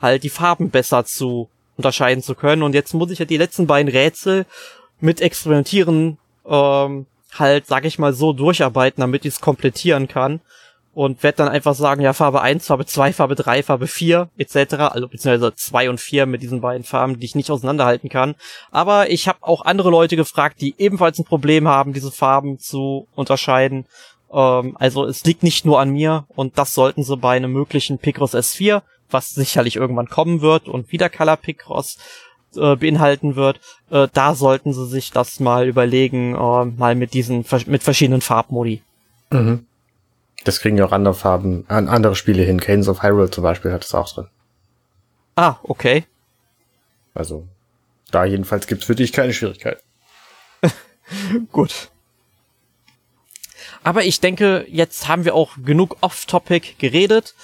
[0.00, 2.64] halt die Farben besser zu unterscheiden zu können.
[2.64, 4.44] Und jetzt muss ich ja die letzten beiden Rätsel
[4.98, 10.40] mit Experimentieren ähm, halt, sag ich mal, so durcharbeiten, damit ich es komplettieren kann
[10.98, 14.74] und werde dann einfach sagen, ja, Farbe 1, Farbe 2, Farbe 3, Farbe 4, etc.
[14.90, 18.34] Also beziehungsweise 2 und 4 mit diesen beiden Farben, die ich nicht auseinanderhalten kann.
[18.72, 23.06] Aber ich habe auch andere Leute gefragt, die ebenfalls ein Problem haben, diese Farben zu
[23.14, 23.86] unterscheiden.
[24.32, 27.98] Ähm, also es liegt nicht nur an mir und das sollten sie bei einem möglichen
[27.98, 31.96] Picross S4, was sicherlich irgendwann kommen wird und wieder Color Picross
[32.56, 37.44] äh, beinhalten wird, äh, da sollten sie sich das mal überlegen, äh, mal mit diesen
[37.66, 38.82] mit verschiedenen Farbmodi.
[39.30, 39.64] Mhm.
[40.44, 42.60] Das kriegen ja auch andere Farben, andere Spiele hin.
[42.60, 44.28] Cadence of Hyrule zum Beispiel hat es auch drin.
[45.36, 46.04] Ah, okay.
[47.14, 47.46] Also,
[48.10, 49.82] da jedenfalls gibt's für dich keine Schwierigkeit.
[51.52, 51.90] Gut.
[53.82, 57.34] Aber ich denke, jetzt haben wir auch genug off-topic geredet.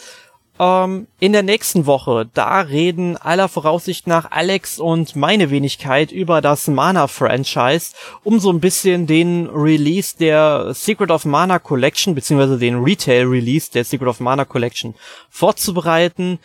[0.59, 6.41] Ähm, in der nächsten Woche, da reden aller Voraussicht nach Alex und meine Wenigkeit über
[6.41, 7.93] das Mana-Franchise,
[8.23, 13.85] um so ein bisschen den Release der Secret of Mana Collection, beziehungsweise den Retail-Release der
[13.85, 14.95] Secret of Mana Collection
[15.29, 16.39] vorzubereiten.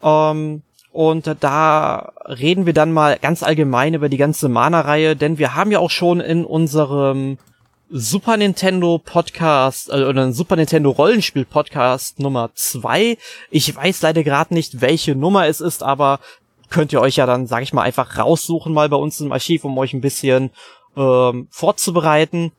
[0.00, 0.62] Ähm,
[0.92, 5.72] und da reden wir dann mal ganz allgemein über die ganze Mana-Reihe, denn wir haben
[5.72, 7.36] ja auch schon in unserem
[7.88, 13.16] Super Nintendo Podcast äh, oder ein Super Nintendo Rollenspiel Podcast Nummer zwei.
[13.50, 16.18] Ich weiß leider gerade nicht, welche Nummer es ist, aber
[16.68, 19.64] könnt ihr euch ja dann, sag ich mal, einfach raussuchen mal bei uns im Archiv,
[19.64, 20.50] um euch ein bisschen
[20.96, 22.50] ähm, vorzubereiten.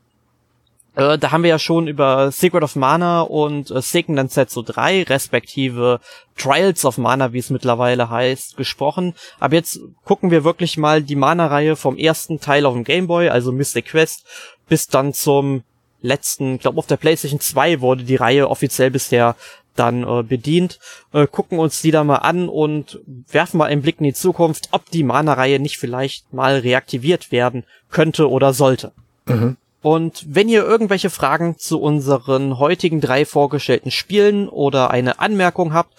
[0.98, 5.04] Äh, da haben wir ja schon über Secret of Mana und äh, Seiken Densetsu 3,
[5.04, 6.00] respektive
[6.36, 9.14] Trials of Mana, wie es mittlerweile heißt, gesprochen.
[9.38, 13.28] Aber jetzt gucken wir wirklich mal die Mana-Reihe vom ersten Teil auf dem Game Boy,
[13.28, 14.24] also Mystic Quest,
[14.68, 15.62] bis dann zum
[16.00, 19.36] letzten, ich glaube auf der PlayStation 2 wurde die Reihe offiziell bisher
[19.74, 20.78] dann äh, bedient,
[21.12, 24.68] äh, gucken uns die da mal an und werfen mal einen Blick in die Zukunft,
[24.72, 28.92] ob die Mana-Reihe nicht vielleicht mal reaktiviert werden könnte oder sollte.
[29.26, 29.56] Mhm.
[29.80, 35.94] Und wenn ihr irgendwelche Fragen zu unseren heutigen drei vorgestellten Spielen oder eine Anmerkung habt,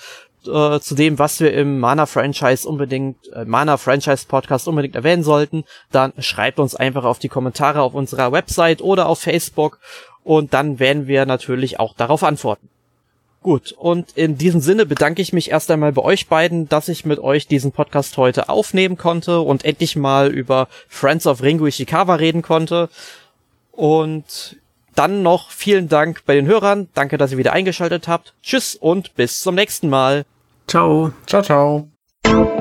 [0.48, 6.60] äh, zu dem, was wir im Mana-Franchise unbedingt, äh, Mana-Franchise-Podcast unbedingt erwähnen sollten, dann schreibt
[6.60, 9.80] uns einfach auf die Kommentare auf unserer Website oder auf Facebook
[10.24, 12.70] und dann werden wir natürlich auch darauf antworten.
[13.42, 17.06] Gut, und in diesem Sinne bedanke ich mich erst einmal bei euch beiden, dass ich
[17.06, 22.16] mit euch diesen Podcast heute aufnehmen konnte und endlich mal über Friends of Ringo Ishikawa
[22.16, 22.90] reden konnte.
[23.72, 24.58] Und
[24.96, 26.90] dann noch vielen Dank bei den Hörern.
[26.94, 28.34] Danke, dass ihr wieder eingeschaltet habt.
[28.42, 30.26] Tschüss und bis zum nächsten Mal.
[30.68, 31.14] Ciao.
[31.26, 32.59] Ciao, ciao.